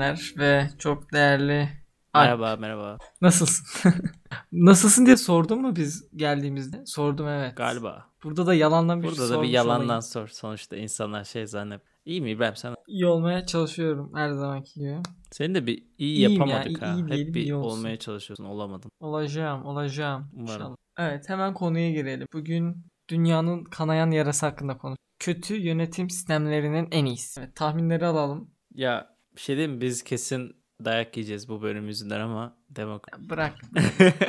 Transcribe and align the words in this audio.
Caner 0.00 0.34
ve 0.38 0.68
çok 0.78 1.12
değerli 1.12 1.68
Alp. 2.12 2.24
Merhaba 2.24 2.56
merhaba. 2.56 2.98
Nasılsın? 3.20 3.92
Nasılsın 4.52 5.06
diye 5.06 5.16
sordun 5.16 5.62
mu 5.62 5.76
biz 5.76 6.08
geldiğimizde? 6.16 6.82
Sordum 6.86 7.28
evet. 7.28 7.56
Galiba. 7.56 8.06
Burada 8.24 8.46
da 8.46 8.54
yalandan 8.54 9.02
bir 9.02 9.08
şey 9.08 9.18
Burada 9.18 9.34
da 9.38 9.42
bir 9.42 9.48
yalandan 9.48 9.84
olayım. 9.86 10.02
sor. 10.02 10.28
Sonuçta 10.28 10.76
insanlar 10.76 11.24
şey 11.24 11.46
zannet. 11.46 11.80
İyi 12.04 12.20
mi 12.22 12.30
İbrahim 12.30 12.56
sen? 12.56 12.74
İyi 12.88 13.06
olmaya 13.06 13.46
çalışıyorum 13.46 14.12
her 14.14 14.30
zamanki 14.30 14.80
gibi. 14.80 14.96
Seni 15.30 15.54
de 15.54 15.66
bir 15.66 15.74
iyi 15.98 16.16
İyiyim 16.16 16.30
ya, 16.30 16.46
yapamadık 16.46 16.66
iyi- 16.70 16.78
ha. 16.78 16.94
iyi 16.94 17.06
diyelim, 17.06 17.26
Hep 17.26 17.34
bir 17.34 17.42
iyi 17.42 17.54
olsun. 17.54 17.78
olmaya 17.78 17.96
çalışıyorsun 17.98 18.44
olamadın. 18.44 18.90
Olacağım, 19.00 19.64
olacağım. 19.64 20.30
Umarım. 20.32 20.54
İnşallah. 20.56 20.76
Evet, 20.98 21.28
hemen 21.28 21.54
konuya 21.54 21.90
girelim. 21.90 22.26
Bugün 22.32 22.84
dünyanın 23.10 23.64
kanayan 23.64 24.10
yarası 24.10 24.46
hakkında 24.46 24.78
konuş. 24.78 24.96
Kötü 25.18 25.54
yönetim 25.56 26.10
sistemlerinin 26.10 26.88
en 26.90 27.04
iyisi. 27.04 27.40
Evet, 27.40 27.56
tahminleri 27.56 28.06
alalım. 28.06 28.50
Ya 28.74 29.19
bir 29.40 29.44
şey 29.44 29.56
diyeyim? 29.56 29.80
Biz 29.80 30.02
kesin 30.02 30.56
dayak 30.84 31.16
yiyeceğiz 31.16 31.48
bu 31.48 31.62
bölüm 31.62 31.86
yüzünden 31.86 32.20
ama 32.20 32.56
demokrasi. 32.70 33.22
Ya 33.22 33.30
Bırak. 33.30 33.54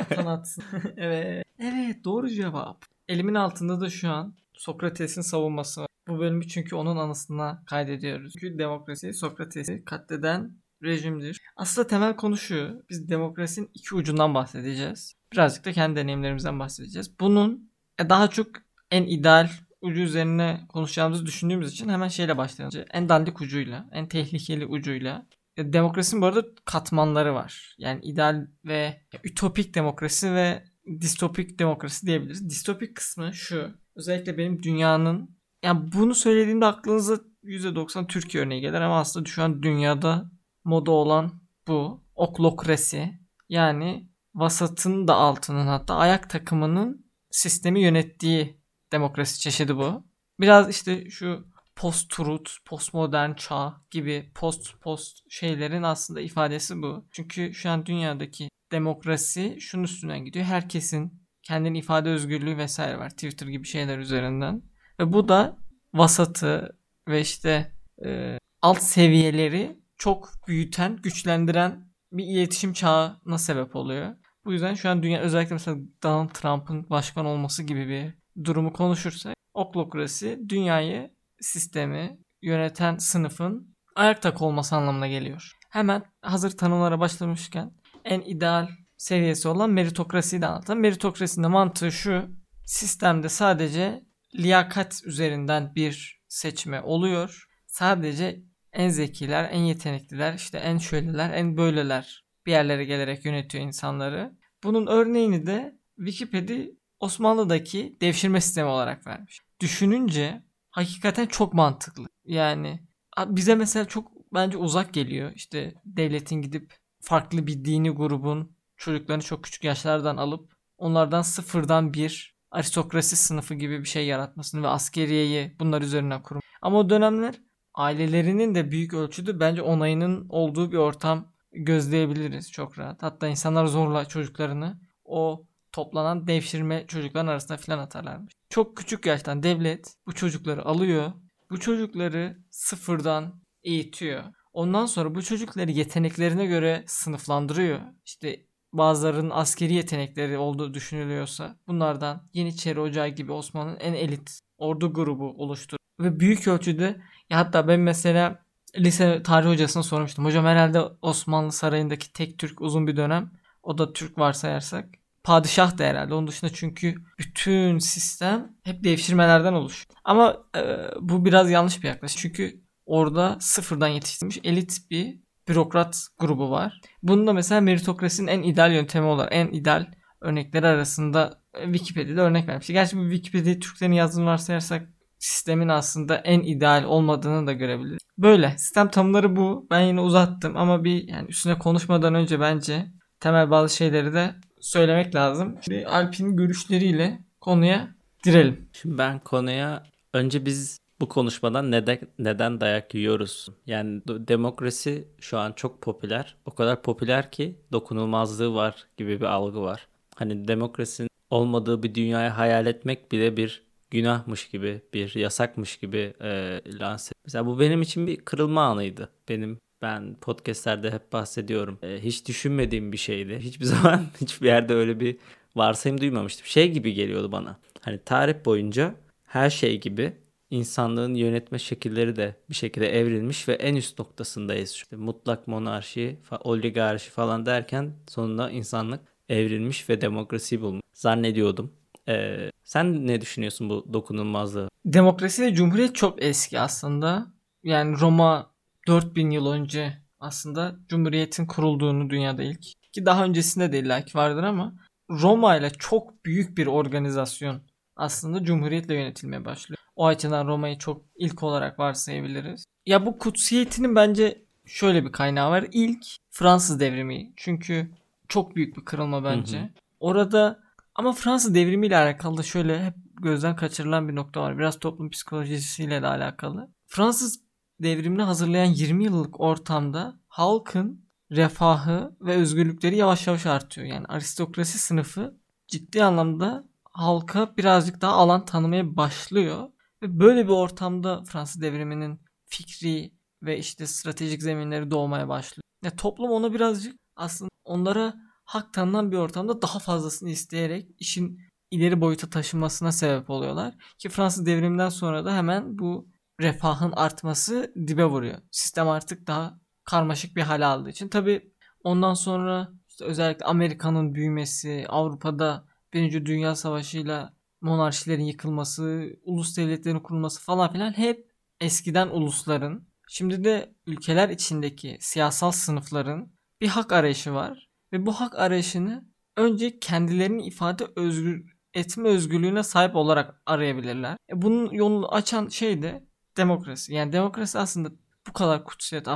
Atan 0.00 0.26
atsın. 0.26 0.64
evet. 0.96 1.44
Evet, 1.58 2.04
doğru 2.04 2.28
cevap. 2.28 2.84
Elimin 3.08 3.34
altında 3.34 3.80
da 3.80 3.90
şu 3.90 4.10
an 4.10 4.34
Sokrates'in 4.54 5.20
savunması 5.20 5.80
var. 5.80 5.88
Bu 6.08 6.18
bölümü 6.18 6.48
çünkü 6.48 6.76
onun 6.76 6.96
anısına 6.96 7.62
kaydediyoruz. 7.66 8.32
Çünkü 8.40 8.58
demokrasi 8.58 9.14
Sokrates'i 9.14 9.84
katleden 9.84 10.56
rejimdir. 10.82 11.40
Aslında 11.56 11.86
temel 11.86 12.16
konu 12.16 12.36
şu. 12.36 12.84
Biz 12.90 13.08
demokrasinin 13.08 13.70
iki 13.74 13.94
ucundan 13.94 14.34
bahsedeceğiz. 14.34 15.14
Birazcık 15.32 15.64
da 15.64 15.72
kendi 15.72 15.96
deneyimlerimizden 15.96 16.58
bahsedeceğiz. 16.58 17.20
Bunun 17.20 17.70
e, 17.98 18.08
daha 18.08 18.28
çok 18.28 18.46
en 18.90 19.02
ideal 19.02 19.50
ucu 19.82 20.00
üzerine 20.00 20.60
konuşacağımızı 20.68 21.26
düşündüğümüz 21.26 21.72
için 21.72 21.88
hemen 21.88 22.08
şeyle 22.08 22.36
başlayalım. 22.36 22.84
En 22.90 23.08
dandik 23.08 23.40
ucuyla, 23.40 23.88
en 23.92 24.08
tehlikeli 24.08 24.66
ucuyla. 24.66 25.26
Demokrasinin 25.58 26.22
bu 26.22 26.26
arada 26.26 26.46
katmanları 26.64 27.34
var. 27.34 27.74
Yani 27.78 28.00
ideal 28.04 28.46
ve 28.64 29.00
ütopik 29.24 29.74
demokrasi 29.74 30.34
ve 30.34 30.64
distopik 31.00 31.58
demokrasi 31.58 32.06
diyebiliriz. 32.06 32.50
Distopik 32.50 32.96
kısmı 32.96 33.34
şu. 33.34 33.70
Özellikle 33.96 34.38
benim 34.38 34.62
dünyanın 34.62 35.36
yani 35.62 35.92
bunu 35.92 36.14
söylediğimde 36.14 36.66
aklınıza 36.66 37.18
%90 37.44 38.06
Türkiye 38.06 38.44
örneği 38.44 38.60
gelir 38.60 38.80
ama 38.80 39.00
aslında 39.00 39.28
şu 39.28 39.42
an 39.42 39.62
dünyada 39.62 40.30
moda 40.64 40.90
olan 40.90 41.42
bu. 41.68 42.02
Oklokrasi. 42.14 43.18
Yani 43.48 44.08
vasatın 44.34 45.08
da 45.08 45.14
altının 45.14 45.66
hatta 45.66 45.96
ayak 45.96 46.30
takımının 46.30 47.06
sistemi 47.30 47.80
yönettiği 47.80 48.61
demokrasi 48.92 49.40
çeşidi 49.40 49.76
bu. 49.76 50.06
Biraz 50.40 50.70
işte 50.70 51.10
şu 51.10 51.46
post-truth, 51.76 52.50
postmodern 52.64 53.34
çağ 53.34 53.80
gibi 53.90 54.30
post-post 54.34 55.18
şeylerin 55.28 55.82
aslında 55.82 56.20
ifadesi 56.20 56.82
bu. 56.82 57.06
Çünkü 57.12 57.54
şu 57.54 57.70
an 57.70 57.86
dünyadaki 57.86 58.48
demokrasi 58.72 59.56
şunun 59.60 59.84
üstünden 59.84 60.24
gidiyor. 60.24 60.44
Herkesin 60.44 61.22
kendini 61.42 61.78
ifade 61.78 62.10
özgürlüğü 62.10 62.56
vesaire 62.56 62.98
var. 62.98 63.10
Twitter 63.10 63.46
gibi 63.46 63.66
şeyler 63.66 63.98
üzerinden. 63.98 64.62
Ve 65.00 65.12
bu 65.12 65.28
da 65.28 65.58
vasatı 65.94 66.78
ve 67.08 67.20
işte 67.20 67.72
e, 68.04 68.38
alt 68.62 68.82
seviyeleri 68.82 69.80
çok 69.96 70.30
büyüten, 70.48 70.96
güçlendiren 70.96 71.92
bir 72.12 72.24
iletişim 72.24 72.72
çağına 72.72 73.38
sebep 73.38 73.76
oluyor. 73.76 74.16
Bu 74.44 74.52
yüzden 74.52 74.74
şu 74.74 74.88
an 74.88 75.02
dünya 75.02 75.20
özellikle 75.20 75.54
mesela 75.54 75.76
Donald 76.02 76.28
Trump'ın 76.28 76.90
başkan 76.90 77.26
olması 77.26 77.62
gibi 77.62 77.88
bir 77.88 78.21
durumu 78.44 78.72
konuşursak 78.72 79.36
oklokrasi 79.54 80.40
dünyayı 80.48 81.10
sistemi 81.40 82.18
yöneten 82.42 82.96
sınıfın 82.96 83.74
ayakta 83.94 84.34
olması 84.40 84.76
anlamına 84.76 85.08
geliyor. 85.08 85.52
Hemen 85.70 86.02
hazır 86.22 86.50
tanımlara 86.50 87.00
başlamışken 87.00 87.72
en 88.04 88.20
ideal 88.20 88.68
seviyesi 88.96 89.48
olan 89.48 89.70
meritokrasiyi 89.70 90.42
de 90.42 90.46
anlatalım. 90.46 90.80
Meritokrasinin 90.80 91.50
mantığı 91.50 91.92
şu. 91.92 92.30
Sistemde 92.64 93.28
sadece 93.28 94.04
liyakat 94.34 95.02
üzerinden 95.04 95.74
bir 95.74 96.22
seçme 96.28 96.80
oluyor. 96.80 97.48
Sadece 97.66 98.42
en 98.72 98.88
zekiler, 98.88 99.48
en 99.52 99.60
yetenekliler, 99.60 100.34
işte 100.34 100.58
en 100.58 100.78
şöyleler, 100.78 101.30
en 101.30 101.56
böyleler 101.56 102.24
bir 102.46 102.52
yerlere 102.52 102.84
gelerek 102.84 103.24
yönetiyor 103.24 103.64
insanları. 103.64 104.32
Bunun 104.64 104.86
örneğini 104.86 105.46
de 105.46 105.78
Wikipedia 105.96 106.64
Osmanlı'daki 107.02 107.96
devşirme 108.00 108.40
sistemi 108.40 108.68
olarak 108.68 109.06
vermiş. 109.06 109.40
Düşününce 109.60 110.42
hakikaten 110.70 111.26
çok 111.26 111.54
mantıklı. 111.54 112.06
Yani 112.24 112.80
bize 113.26 113.54
mesela 113.54 113.84
çok 113.84 114.12
bence 114.34 114.56
uzak 114.56 114.94
geliyor. 114.94 115.32
İşte 115.34 115.74
devletin 115.84 116.42
gidip 116.42 116.74
farklı 117.00 117.46
bir 117.46 117.64
dini 117.64 117.90
grubun 117.90 118.56
çocuklarını 118.76 119.22
çok 119.22 119.44
küçük 119.44 119.64
yaşlardan 119.64 120.16
alıp 120.16 120.52
onlardan 120.78 121.22
sıfırdan 121.22 121.94
bir 121.94 122.36
aristokrasi 122.50 123.16
sınıfı 123.16 123.54
gibi 123.54 123.80
bir 123.80 123.88
şey 123.88 124.06
yaratmasını 124.06 124.62
ve 124.62 124.68
askeriyeyi 124.68 125.56
bunlar 125.60 125.82
üzerine 125.82 126.22
kurum. 126.22 126.42
Ama 126.62 126.78
o 126.78 126.90
dönemler 126.90 127.34
ailelerinin 127.74 128.54
de 128.54 128.70
büyük 128.70 128.94
ölçüde 128.94 129.40
bence 129.40 129.62
onayının 129.62 130.26
olduğu 130.28 130.72
bir 130.72 130.76
ortam 130.76 131.32
gözleyebiliriz 131.52 132.52
çok 132.52 132.78
rahat. 132.78 133.02
Hatta 133.02 133.28
insanlar 133.28 133.66
zorla 133.66 134.04
çocuklarını 134.04 134.80
o 135.04 135.46
toplanan 135.72 136.26
devşirme 136.26 136.86
çocukların 136.86 137.26
arasına 137.26 137.56
filan 137.56 137.78
atarlarmış. 137.78 138.32
Çok 138.50 138.76
küçük 138.76 139.06
yaştan 139.06 139.42
devlet 139.42 139.94
bu 140.06 140.12
çocukları 140.12 140.64
alıyor. 140.64 141.12
Bu 141.50 141.60
çocukları 141.60 142.38
sıfırdan 142.50 143.42
eğitiyor. 143.64 144.22
Ondan 144.52 144.86
sonra 144.86 145.14
bu 145.14 145.22
çocukları 145.22 145.70
yeteneklerine 145.70 146.46
göre 146.46 146.84
sınıflandırıyor. 146.86 147.80
İşte 148.04 148.46
bazılarının 148.72 149.30
askeri 149.30 149.74
yetenekleri 149.74 150.38
olduğu 150.38 150.74
düşünülüyorsa 150.74 151.56
bunlardan 151.66 152.28
Yeniçeri 152.32 152.80
Ocağı 152.80 153.08
gibi 153.08 153.32
Osmanlı'nın 153.32 153.80
en 153.80 153.92
elit 153.92 154.40
ordu 154.58 154.92
grubu 154.92 155.34
oluştur. 155.38 155.78
Ve 156.00 156.20
büyük 156.20 156.48
ölçüde 156.48 157.00
ya 157.30 157.38
hatta 157.38 157.68
ben 157.68 157.80
mesela 157.80 158.42
lise 158.78 159.22
tarih 159.22 159.48
hocasına 159.48 159.82
sormuştum. 159.82 160.24
Hocam 160.24 160.44
herhalde 160.44 160.80
Osmanlı 161.02 161.52
Sarayı'ndaki 161.52 162.12
tek 162.12 162.38
Türk 162.38 162.60
uzun 162.60 162.86
bir 162.86 162.96
dönem. 162.96 163.30
O 163.62 163.78
da 163.78 163.92
Türk 163.92 164.18
varsayarsak. 164.18 165.01
Padişah 165.24 165.78
da 165.78 165.84
herhalde. 165.84 166.14
Onun 166.14 166.26
dışında 166.26 166.52
çünkü 166.52 166.94
bütün 167.18 167.78
sistem 167.78 168.52
hep 168.64 168.84
devşirmelerden 168.84 169.52
oluşuyor. 169.52 169.86
Ama 170.04 170.36
e, 170.56 170.60
bu 171.00 171.24
biraz 171.24 171.50
yanlış 171.50 171.82
bir 171.82 171.88
yaklaşım. 171.88 172.18
Çünkü 172.22 172.60
orada 172.86 173.36
sıfırdan 173.40 173.88
yetiştirilmiş 173.88 174.38
elit 174.44 174.90
bir 174.90 175.20
bürokrat 175.48 176.06
grubu 176.18 176.50
var. 176.50 176.80
Bunu 177.02 177.26
da 177.26 177.32
mesela 177.32 177.60
meritokrasinin 177.60 178.28
en 178.28 178.42
ideal 178.42 178.72
yöntemi 178.72 179.06
olarak 179.06 179.34
en 179.34 179.46
ideal 179.48 179.86
örnekleri 180.20 180.66
arasında 180.66 181.40
e, 181.54 181.64
Wikipedia'da 181.64 182.20
örnek 182.20 182.48
vermiş. 182.48 182.66
Gerçi 182.66 182.96
bu 182.96 183.02
Wikipedia 183.10 183.54
Türklerin 183.54 183.92
yazdığını 183.92 184.26
varsayarsak 184.26 184.88
sistemin 185.18 185.68
aslında 185.68 186.16
en 186.16 186.40
ideal 186.40 186.84
olmadığını 186.84 187.46
da 187.46 187.52
görebiliriz. 187.52 188.02
Böyle 188.18 188.58
sistem 188.58 188.88
tanımları 188.88 189.36
bu. 189.36 189.66
Ben 189.70 189.80
yine 189.80 190.00
uzattım 190.00 190.56
ama 190.56 190.84
bir 190.84 191.08
yani 191.08 191.28
üstüne 191.28 191.58
konuşmadan 191.58 192.14
önce 192.14 192.40
bence 192.40 192.86
temel 193.20 193.50
bazı 193.50 193.76
şeyleri 193.76 194.14
de 194.14 194.34
söylemek 194.62 195.14
lazım. 195.14 195.58
Şimdi 195.60 195.86
Alp'in 195.86 196.36
görüşleriyle 196.36 197.18
konuya 197.40 197.88
girelim. 198.24 198.68
Şimdi 198.72 198.98
ben 198.98 199.18
konuya 199.18 199.82
önce 200.14 200.46
biz 200.46 200.78
bu 201.00 201.08
konuşmadan 201.08 201.70
neden 201.70 201.98
neden 202.18 202.60
dayak 202.60 202.94
yiyoruz? 202.94 203.48
Yani 203.66 204.02
demokrasi 204.06 205.08
şu 205.20 205.38
an 205.38 205.52
çok 205.52 205.82
popüler. 205.82 206.36
O 206.46 206.54
kadar 206.54 206.82
popüler 206.82 207.30
ki 207.30 207.56
dokunulmazlığı 207.72 208.54
var 208.54 208.86
gibi 208.96 209.20
bir 209.20 209.24
algı 209.24 209.62
var. 209.62 209.88
Hani 210.16 210.48
demokrasinin 210.48 211.08
olmadığı 211.30 211.82
bir 211.82 211.94
dünyayı 211.94 212.30
hayal 212.30 212.66
etmek 212.66 213.12
bile 213.12 213.36
bir 213.36 213.62
günahmış 213.90 214.48
gibi, 214.48 214.82
bir 214.94 215.14
yasakmış 215.14 215.76
gibi 215.76 216.14
e, 216.20 216.60
lanse. 216.66 217.12
Mesela 217.24 217.46
bu 217.46 217.60
benim 217.60 217.82
için 217.82 218.06
bir 218.06 218.16
kırılma 218.16 218.62
anıydı. 218.62 219.08
Benim 219.28 219.58
ben 219.82 220.14
podcastlerde 220.14 220.90
hep 220.90 221.12
bahsediyorum. 221.12 221.78
E, 221.82 221.98
hiç 222.02 222.28
düşünmediğim 222.28 222.92
bir 222.92 222.96
şeydi. 222.96 223.38
Hiçbir 223.40 223.64
zaman 223.64 224.06
hiçbir 224.20 224.46
yerde 224.46 224.74
öyle 224.74 225.00
bir 225.00 225.16
varsayım 225.56 226.00
duymamıştım. 226.00 226.46
Şey 226.46 226.72
gibi 226.72 226.94
geliyordu 226.94 227.32
bana. 227.32 227.56
Hani 227.80 227.98
tarih 228.04 228.34
boyunca 228.44 228.94
her 229.24 229.50
şey 229.50 229.80
gibi 229.80 230.12
insanlığın 230.50 231.14
yönetme 231.14 231.58
şekilleri 231.58 232.16
de 232.16 232.36
bir 232.50 232.54
şekilde 232.54 232.98
evrilmiş 232.98 233.48
ve 233.48 233.52
en 233.52 233.76
üst 233.76 233.98
noktasındayız. 233.98 234.70
İşte 234.70 234.96
mutlak 234.96 235.48
monarşi, 235.48 236.18
oligarşi 236.44 237.10
falan 237.10 237.46
derken 237.46 237.92
sonunda 238.08 238.50
insanlık 238.50 239.00
evrilmiş 239.28 239.88
ve 239.88 240.00
demokrasiyi 240.00 240.60
bulmuş. 240.60 240.82
Zannediyordum. 240.92 241.72
Ee, 242.08 242.50
sen 242.64 243.06
ne 243.06 243.20
düşünüyorsun 243.20 243.68
bu 243.70 243.86
dokunulmazlığı? 243.92 244.68
Demokrasi 244.84 245.42
ve 245.42 245.54
cumhuriyet 245.54 245.94
çok 245.94 246.22
eski 246.22 246.60
aslında. 246.60 247.26
Yani 247.64 248.00
Roma 248.00 248.51
4000 248.86 249.30
yıl 249.30 249.46
önce 249.46 249.98
aslında 250.20 250.76
cumhuriyetin 250.88 251.46
kurulduğunu 251.46 252.10
dünyada 252.10 252.42
ilk. 252.42 252.62
Ki 252.92 253.06
daha 253.06 253.24
öncesinde 253.24 253.72
de 253.72 253.78
illaki 253.78 254.18
vardır 254.18 254.42
ama 254.42 254.74
Roma 255.10 255.56
ile 255.56 255.70
çok 255.70 256.24
büyük 256.24 256.58
bir 256.58 256.66
organizasyon 256.66 257.62
aslında 257.96 258.44
cumhuriyetle 258.44 258.94
yönetilmeye 258.94 259.44
başlıyor. 259.44 259.78
O 259.96 260.06
açıdan 260.06 260.46
Roma'yı 260.46 260.78
çok 260.78 261.02
ilk 261.16 261.42
olarak 261.42 261.78
varsayabiliriz. 261.78 262.64
Ya 262.86 263.06
bu 263.06 263.18
kutsiyetinin 263.18 263.96
bence 263.96 264.42
şöyle 264.66 265.04
bir 265.04 265.12
kaynağı 265.12 265.50
var. 265.50 265.66
İlk 265.72 266.04
Fransız 266.30 266.80
devrimi. 266.80 267.32
Çünkü 267.36 267.90
çok 268.28 268.56
büyük 268.56 268.76
bir 268.76 268.84
kırılma 268.84 269.24
bence. 269.24 269.58
Hı 269.58 269.62
hı. 269.62 269.68
Orada 270.00 270.60
ama 270.94 271.12
Fransız 271.12 271.54
devrimiyle 271.54 271.96
alakalı 271.96 272.36
da 272.36 272.42
şöyle 272.42 272.84
hep 272.84 272.94
gözden 273.22 273.56
kaçırılan 273.56 274.08
bir 274.08 274.14
nokta 274.14 274.42
var. 274.42 274.58
Biraz 274.58 274.78
toplum 274.78 275.10
psikolojisiyle 275.10 276.02
de 276.02 276.06
alakalı. 276.06 276.68
Fransız 276.86 277.41
devrimini 277.82 278.22
hazırlayan 278.22 278.64
20 278.64 279.04
yıllık 279.04 279.40
ortamda 279.40 280.20
halkın 280.28 281.04
refahı 281.30 282.16
ve 282.20 282.36
özgürlükleri 282.36 282.96
yavaş 282.96 283.26
yavaş 283.26 283.46
artıyor. 283.46 283.86
Yani 283.86 284.06
aristokrasi 284.06 284.78
sınıfı 284.78 285.36
ciddi 285.68 286.04
anlamda 286.04 286.64
halka 286.84 287.56
birazcık 287.56 288.00
daha 288.00 288.12
alan 288.12 288.44
tanımaya 288.44 288.96
başlıyor. 288.96 289.68
Ve 290.02 290.20
böyle 290.20 290.44
bir 290.44 290.52
ortamda 290.52 291.24
Fransız 291.24 291.62
devriminin 291.62 292.20
fikri 292.46 293.12
ve 293.42 293.58
işte 293.58 293.86
stratejik 293.86 294.42
zeminleri 294.42 294.90
doğmaya 294.90 295.28
başlıyor. 295.28 295.62
Ya 295.84 295.96
toplum 295.96 296.30
ona 296.30 296.52
birazcık 296.52 296.96
aslında 297.16 297.50
onlara 297.64 298.14
hak 298.44 298.74
tanınan 298.74 299.12
bir 299.12 299.16
ortamda 299.16 299.62
daha 299.62 299.78
fazlasını 299.78 300.30
isteyerek 300.30 300.88
işin 300.98 301.40
ileri 301.70 302.00
boyuta 302.00 302.30
taşınmasına 302.30 302.92
sebep 302.92 303.30
oluyorlar. 303.30 303.74
Ki 303.98 304.08
Fransız 304.08 304.46
devriminden 304.46 304.88
sonra 304.88 305.24
da 305.24 305.36
hemen 305.36 305.78
bu 305.78 306.08
refahın 306.40 306.92
artması 306.92 307.72
dibe 307.86 308.04
vuruyor. 308.04 308.38
Sistem 308.50 308.88
artık 308.88 309.26
daha 309.26 309.60
karmaşık 309.84 310.36
bir 310.36 310.42
hale 310.42 310.64
aldığı 310.66 310.90
için. 310.90 311.08
Tabi 311.08 311.52
ondan 311.84 312.14
sonra 312.14 312.72
işte 312.88 313.04
özellikle 313.04 313.44
Amerika'nın 313.44 314.14
büyümesi, 314.14 314.84
Avrupa'da 314.88 315.64
Birinci 315.92 316.26
Dünya 316.26 316.54
Savaşı'yla 316.54 317.36
monarşilerin 317.60 318.24
yıkılması, 318.24 319.16
ulus 319.24 319.56
devletlerin 319.56 320.00
kurulması 320.00 320.42
falan 320.42 320.72
filan 320.72 320.92
hep 320.92 321.30
eskiden 321.60 322.08
ulusların, 322.08 322.88
şimdi 323.08 323.44
de 323.44 323.74
ülkeler 323.86 324.28
içindeki 324.28 324.96
siyasal 325.00 325.50
sınıfların 325.50 326.32
bir 326.60 326.68
hak 326.68 326.92
arayışı 326.92 327.34
var. 327.34 327.68
Ve 327.92 328.06
bu 328.06 328.12
hak 328.12 328.38
arayışını 328.38 329.04
önce 329.36 329.78
kendilerini 329.78 330.46
ifade 330.46 330.84
özgür 330.96 331.52
etme 331.74 332.08
özgürlüğüne 332.08 332.62
sahip 332.62 332.96
olarak 332.96 333.42
arayabilirler. 333.46 334.16
E 334.30 334.42
bunun 334.42 334.70
yolunu 334.70 335.14
açan 335.14 335.48
şey 335.48 335.82
de 335.82 336.06
demokrasi. 336.36 336.94
Yani 336.94 337.12
demokrasi 337.12 337.58
aslında 337.58 337.90
bu 338.28 338.32
kadar 338.32 338.64
kutsiyet 338.64 339.08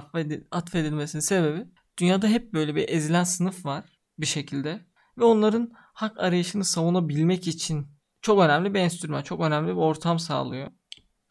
atfedilmesinin 0.50 1.20
sebebi 1.20 1.66
dünyada 1.98 2.28
hep 2.28 2.52
böyle 2.52 2.74
bir 2.74 2.88
ezilen 2.88 3.24
sınıf 3.24 3.66
var 3.66 3.84
bir 4.18 4.26
şekilde 4.26 4.86
ve 5.18 5.24
onların 5.24 5.72
hak 5.74 6.20
arayışını 6.20 6.64
savunabilmek 6.64 7.48
için 7.48 7.86
çok 8.22 8.40
önemli 8.40 8.74
bir 8.74 8.80
enstrüman, 8.80 9.22
çok 9.22 9.40
önemli 9.40 9.68
bir 9.68 9.80
ortam 9.80 10.18
sağlıyor. 10.18 10.70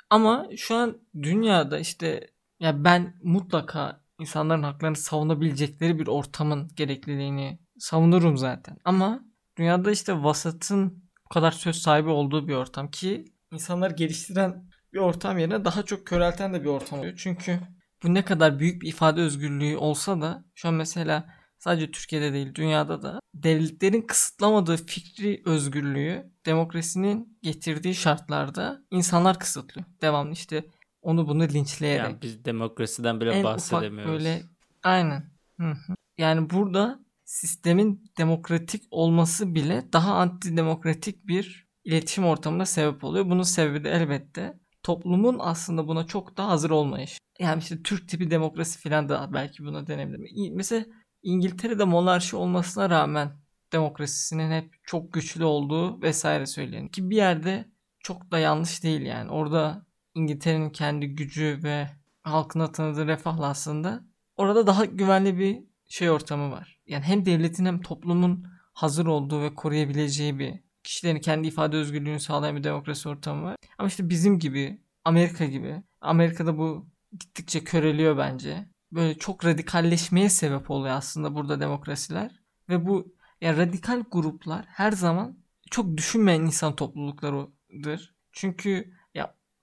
Ama 0.10 0.48
şu 0.58 0.76
an 0.76 0.98
dünyada 1.22 1.80
işte 1.80 2.28
ya 2.60 2.84
ben 2.84 3.20
mutlaka 3.24 4.02
insanların 4.20 4.64
haklarını 4.64 4.96
savunabilecekleri 4.96 6.00
bir 6.00 6.08
ortamın 6.08 6.70
gerekliliğini 6.76 7.60
savunurum 7.80 8.38
zaten. 8.38 8.78
Ama 8.86 9.26
dünyada 9.58 9.92
işte 9.92 10.24
vasatın 10.24 11.04
bu 11.26 11.30
kadar 11.30 11.52
söz 11.52 11.76
sahibi 11.76 12.10
olduğu 12.10 12.48
bir 12.48 12.54
ortam 12.54 12.92
ki 12.92 13.26
insanlar 13.52 13.92
geliştiren 13.92 14.70
bir 14.96 15.00
ortam 15.00 15.38
yerine 15.38 15.66
daha 15.66 15.84
çok 15.84 16.08
körelten 16.08 16.54
de 16.54 16.64
bir 16.64 16.70
ortam 16.70 17.00
oluyor. 17.00 17.14
Çünkü 17.18 17.60
bu 18.04 18.14
ne 18.14 18.26
kadar 18.26 18.60
büyük 18.60 18.82
bir 18.82 18.88
ifade 18.88 19.22
özgürlüğü 19.22 19.78
olsa 19.78 20.22
da 20.22 20.46
şu 20.56 20.68
an 20.68 20.74
mesela 20.74 21.30
sadece 21.58 21.92
Türkiye'de 21.92 22.34
değil 22.34 22.56
dünyada 22.56 23.02
da 23.02 23.20
devletlerin 23.34 24.02
kısıtlamadığı 24.02 24.86
fikri 24.86 25.42
özgürlüğü 25.46 26.32
demokrasinin 26.46 27.38
getirdiği 27.42 27.96
şartlarda 27.96 28.82
insanlar 28.92 29.40
kısıtlıyor. 29.40 29.88
Devamlı 30.02 30.32
işte 30.32 30.66
onu 31.02 31.28
bunu 31.28 31.44
linçleyerek. 31.44 32.04
Yani 32.04 32.22
biz 32.22 32.46
demokrasiden 32.46 33.22
bile 33.22 33.32
en 33.32 33.44
bahsedemiyoruz. 33.44 34.14
Ufak 34.14 34.14
böyle 34.14 34.44
aynen. 34.84 35.32
Hı 35.60 35.72
hı. 35.72 35.96
Yani 36.18 36.50
burada 36.50 37.00
sistemin 37.26 38.12
demokratik 38.18 38.84
olması 38.92 39.56
bile 39.56 39.94
daha 39.94 40.16
antidemokratik 40.16 41.28
bir 41.28 41.68
iletişim 41.84 42.26
ortamına 42.26 42.66
sebep 42.66 43.04
oluyor. 43.04 43.26
Bunun 43.26 43.44
sebebi 43.44 43.84
de 43.84 43.90
elbette 43.90 44.60
toplumun 44.86 45.38
aslında 45.40 45.88
buna 45.88 46.06
çok 46.06 46.38
da 46.38 46.48
hazır 46.48 46.70
olmayış. 46.70 47.20
Yani 47.40 47.60
işte 47.60 47.84
Türk 47.84 48.10
tipi 48.10 48.32
demokrasi 48.32 48.80
falan 48.80 49.10
da 49.10 49.30
belki 49.34 49.66
buna 49.66 49.88
denebilir. 49.88 50.52
Mesela 50.52 50.86
İngiltere'de 51.24 51.84
monarşi 51.84 52.36
olmasına 52.36 52.90
rağmen 52.90 53.32
demokrasisinin 53.72 54.52
hep 54.52 54.74
çok 54.84 55.14
güçlü 55.14 55.44
olduğu 55.44 56.02
vesaire 56.02 56.46
söyleniyor. 56.46 56.92
Ki 56.92 57.10
bir 57.10 57.16
yerde 57.16 57.66
çok 58.00 58.32
da 58.32 58.40
yanlış 58.40 58.84
değil 58.84 59.02
yani. 59.02 59.32
Orada 59.32 59.86
İngiltere'nin 60.16 60.70
kendi 60.70 61.08
gücü 61.08 61.60
ve 61.64 61.88
halkına 62.24 62.72
tanıdığı 62.72 63.08
refahla 63.08 63.48
aslında 63.48 64.04
orada 64.38 64.68
daha 64.68 64.86
güvenli 64.86 65.40
bir 65.40 65.64
şey 65.88 66.10
ortamı 66.10 66.52
var. 66.52 66.80
Yani 66.88 67.04
hem 67.04 67.26
devletin 67.26 67.66
hem 67.66 67.82
toplumun 67.82 68.48
hazır 68.74 69.06
olduğu 69.06 69.42
ve 69.42 69.56
koruyabileceği 69.56 70.40
bir 70.40 70.65
kişilerin 70.86 71.20
kendi 71.20 71.48
ifade 71.48 71.78
özgürlüğünü 71.78 72.20
sağlayan 72.20 72.56
bir 72.56 72.64
demokrasi 72.64 73.10
ortamı 73.10 73.44
var. 73.44 73.56
Ama 73.78 73.88
işte 73.88 74.10
bizim 74.10 74.40
gibi 74.40 74.82
Amerika 75.06 75.46
gibi 75.46 75.84
Amerika'da 76.02 76.58
bu 76.58 76.88
gittikçe 77.20 77.64
köreliyor 77.64 78.18
bence. 78.18 78.70
Böyle 78.92 79.18
çok 79.18 79.46
radikalleşmeye 79.46 80.30
sebep 80.30 80.72
oluyor 80.72 80.96
aslında 80.96 81.36
burada 81.36 81.60
demokrasiler. 81.60 82.42
Ve 82.70 82.86
bu 82.86 83.16
yani 83.42 83.58
radikal 83.58 84.04
gruplar 84.12 84.66
her 84.68 84.92
zaman 84.92 85.38
çok 85.72 85.98
düşünmeyen 85.98 86.42
insan 86.42 86.76
topluluklarıdır. 86.76 88.16
Çünkü 88.32 88.94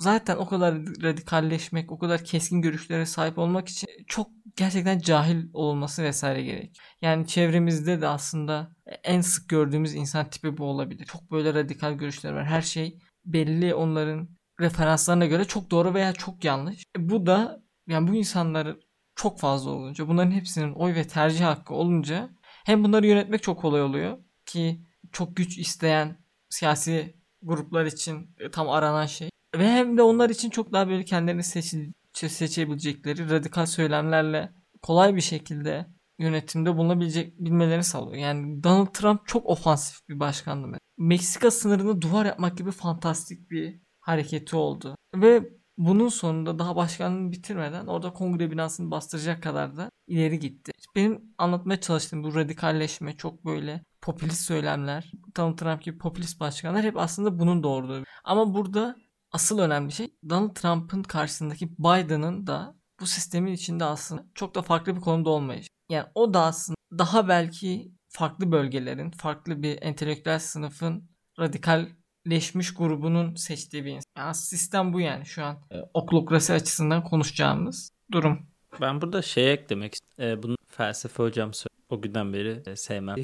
zaten 0.02 0.37
o 0.37 0.46
kadar 0.46 0.75
radikalleşmek, 1.02 1.93
o 1.93 1.99
kadar 1.99 2.25
keskin 2.25 2.62
görüşlere 2.62 3.06
sahip 3.06 3.38
olmak 3.38 3.69
için 3.69 3.88
çok 4.06 4.31
gerçekten 4.56 4.99
cahil 4.99 5.44
olması 5.52 6.02
vesaire 6.02 6.43
gerek. 6.43 6.76
Yani 7.02 7.26
çevremizde 7.26 8.00
de 8.00 8.08
aslında 8.08 8.72
en 9.04 9.20
sık 9.20 9.49
gördüğümüz 9.49 9.94
insan 9.94 10.31
tipi 10.31 10.58
bu 10.58 10.64
olabilir. 10.64 11.04
Çok 11.04 11.31
böyle 11.31 11.54
radikal 11.54 11.93
görüşler 11.93 12.32
var. 12.32 12.44
Her 12.44 12.62
şey 12.62 12.99
belli 13.25 13.75
onların 13.75 14.28
referanslarına 14.60 15.26
göre 15.26 15.44
çok 15.44 15.70
doğru 15.70 15.94
veya 15.94 16.12
çok 16.12 16.44
yanlış. 16.44 16.84
E 16.99 17.08
bu 17.08 17.26
da 17.26 17.62
yani 17.87 18.08
bu 18.08 18.14
insanların 18.14 18.82
çok 19.14 19.40
fazla 19.40 19.70
olunca 19.70 20.08
bunların 20.08 20.31
hepsinin 20.31 20.72
oy 20.72 20.94
ve 20.94 21.06
tercih 21.06 21.44
hakkı 21.44 21.75
olunca 21.75 22.31
hem 22.64 22.84
bunları 22.84 23.06
yönetmek 23.06 23.43
çok 23.43 23.60
kolay 23.60 23.82
oluyor 23.82 24.19
ki 24.46 24.87
çok 25.12 25.37
güç 25.37 25.58
isteyen 25.58 26.19
siyasi 26.50 27.16
gruplar 27.42 27.87
için 27.87 28.35
e, 28.38 28.50
tam 28.50 28.68
aranan 28.68 29.06
şey. 29.06 29.31
Ve 29.56 29.71
hem 29.71 29.97
de 29.99 30.02
onlar 30.02 30.30
için 30.30 30.50
çok 30.50 30.73
daha 30.73 30.88
böyle 30.88 31.04
kendilerini 31.04 31.42
seçi, 31.42 31.92
seçebilecekleri 32.12 33.30
radikal 33.30 33.66
söylemlerle 33.66 34.52
kolay 34.82 35.16
bir 35.16 35.21
şekilde 35.21 35.87
yönetimde 36.18 36.76
bulunabilecek 36.76 37.38
bilmelerini 37.38 37.85
sağlıyor. 37.85 38.16
Yani 38.16 38.64
Donald 38.64 38.87
Trump 38.87 39.26
çok 39.26 39.47
ofansif 39.47 40.09
bir 40.09 40.21
başkandı. 40.21 40.78
Meksika 40.99 41.50
sınırını 41.50 42.02
duvar 42.02 42.26
yapmak 42.26 42.59
gibi 42.59 42.71
fantastik 42.71 43.50
bir 43.50 43.80
hareketi 44.00 44.56
oldu. 44.56 44.97
Ve 45.14 45.42
bunun 45.78 46.09
sonunda 46.09 46.59
daha 46.59 46.76
başkanlığını 46.76 47.32
bitirmeden 47.32 47.87
orada 47.87 48.12
kongre 48.12 48.50
binasını 48.50 48.90
bastıracak 48.90 49.42
kadar 49.42 49.76
da 49.76 49.90
ileri 50.06 50.38
gitti. 50.38 50.73
Benim 50.97 51.35
anlatmaya 51.38 51.80
çalıştığım 51.80 52.25
bu 52.25 52.35
radikalleşme 52.35 53.16
çok 53.16 53.44
böyle 53.44 53.85
popülist 54.02 54.40
söylemler, 54.40 55.12
Donald 55.37 55.59
Trump 55.59 55.82
gibi 55.82 55.99
popülist 55.99 56.40
başkanlar 56.40 56.82
hep 56.82 56.97
aslında 56.97 57.38
bunun 57.38 57.62
doğurduğu. 57.62 58.04
Ama 58.25 58.54
burada 58.54 58.97
asıl 59.32 59.58
önemli 59.58 59.92
şey 59.92 60.14
Donald 60.28 60.54
Trump'ın 60.54 61.02
karşısındaki 61.02 61.78
Biden'ın 61.78 62.46
da 62.46 62.76
bu 63.00 63.06
sistemin 63.06 63.52
içinde 63.52 63.84
aslında 63.84 64.24
çok 64.34 64.54
da 64.54 64.62
farklı 64.62 64.96
bir 64.96 65.00
konumda 65.00 65.30
olmayış. 65.30 65.68
Yani 65.88 66.06
o 66.14 66.34
da 66.34 66.40
aslında 66.42 66.76
daha 66.98 67.28
belki 67.28 67.92
farklı 68.08 68.52
bölgelerin, 68.52 69.10
farklı 69.10 69.62
bir 69.62 69.82
entelektüel 69.82 70.38
sınıfın 70.38 71.10
radikalleşmiş 71.38 72.74
grubunun 72.74 73.34
seçtiği 73.34 73.84
bir 73.84 73.90
insan. 73.90 74.10
Yani 74.18 74.34
sistem 74.34 74.92
bu 74.92 75.00
yani 75.00 75.26
şu 75.26 75.44
an 75.44 75.58
e, 75.70 75.76
oklokrasi 75.94 76.52
açısından 76.52 77.04
konuşacağımız 77.04 77.92
durum. 78.12 78.46
Ben 78.80 79.00
burada 79.00 79.22
şey 79.22 79.52
eklemek 79.52 79.94
istiyorum. 79.94 80.38
E, 80.38 80.42
bunu 80.42 80.56
felsefe 80.68 81.22
hocam 81.22 81.54
söyledi. 81.54 81.82
O 81.88 82.02
günden 82.02 82.32
beri 82.32 82.62
e, 82.66 82.76
sevmem. 82.76 83.16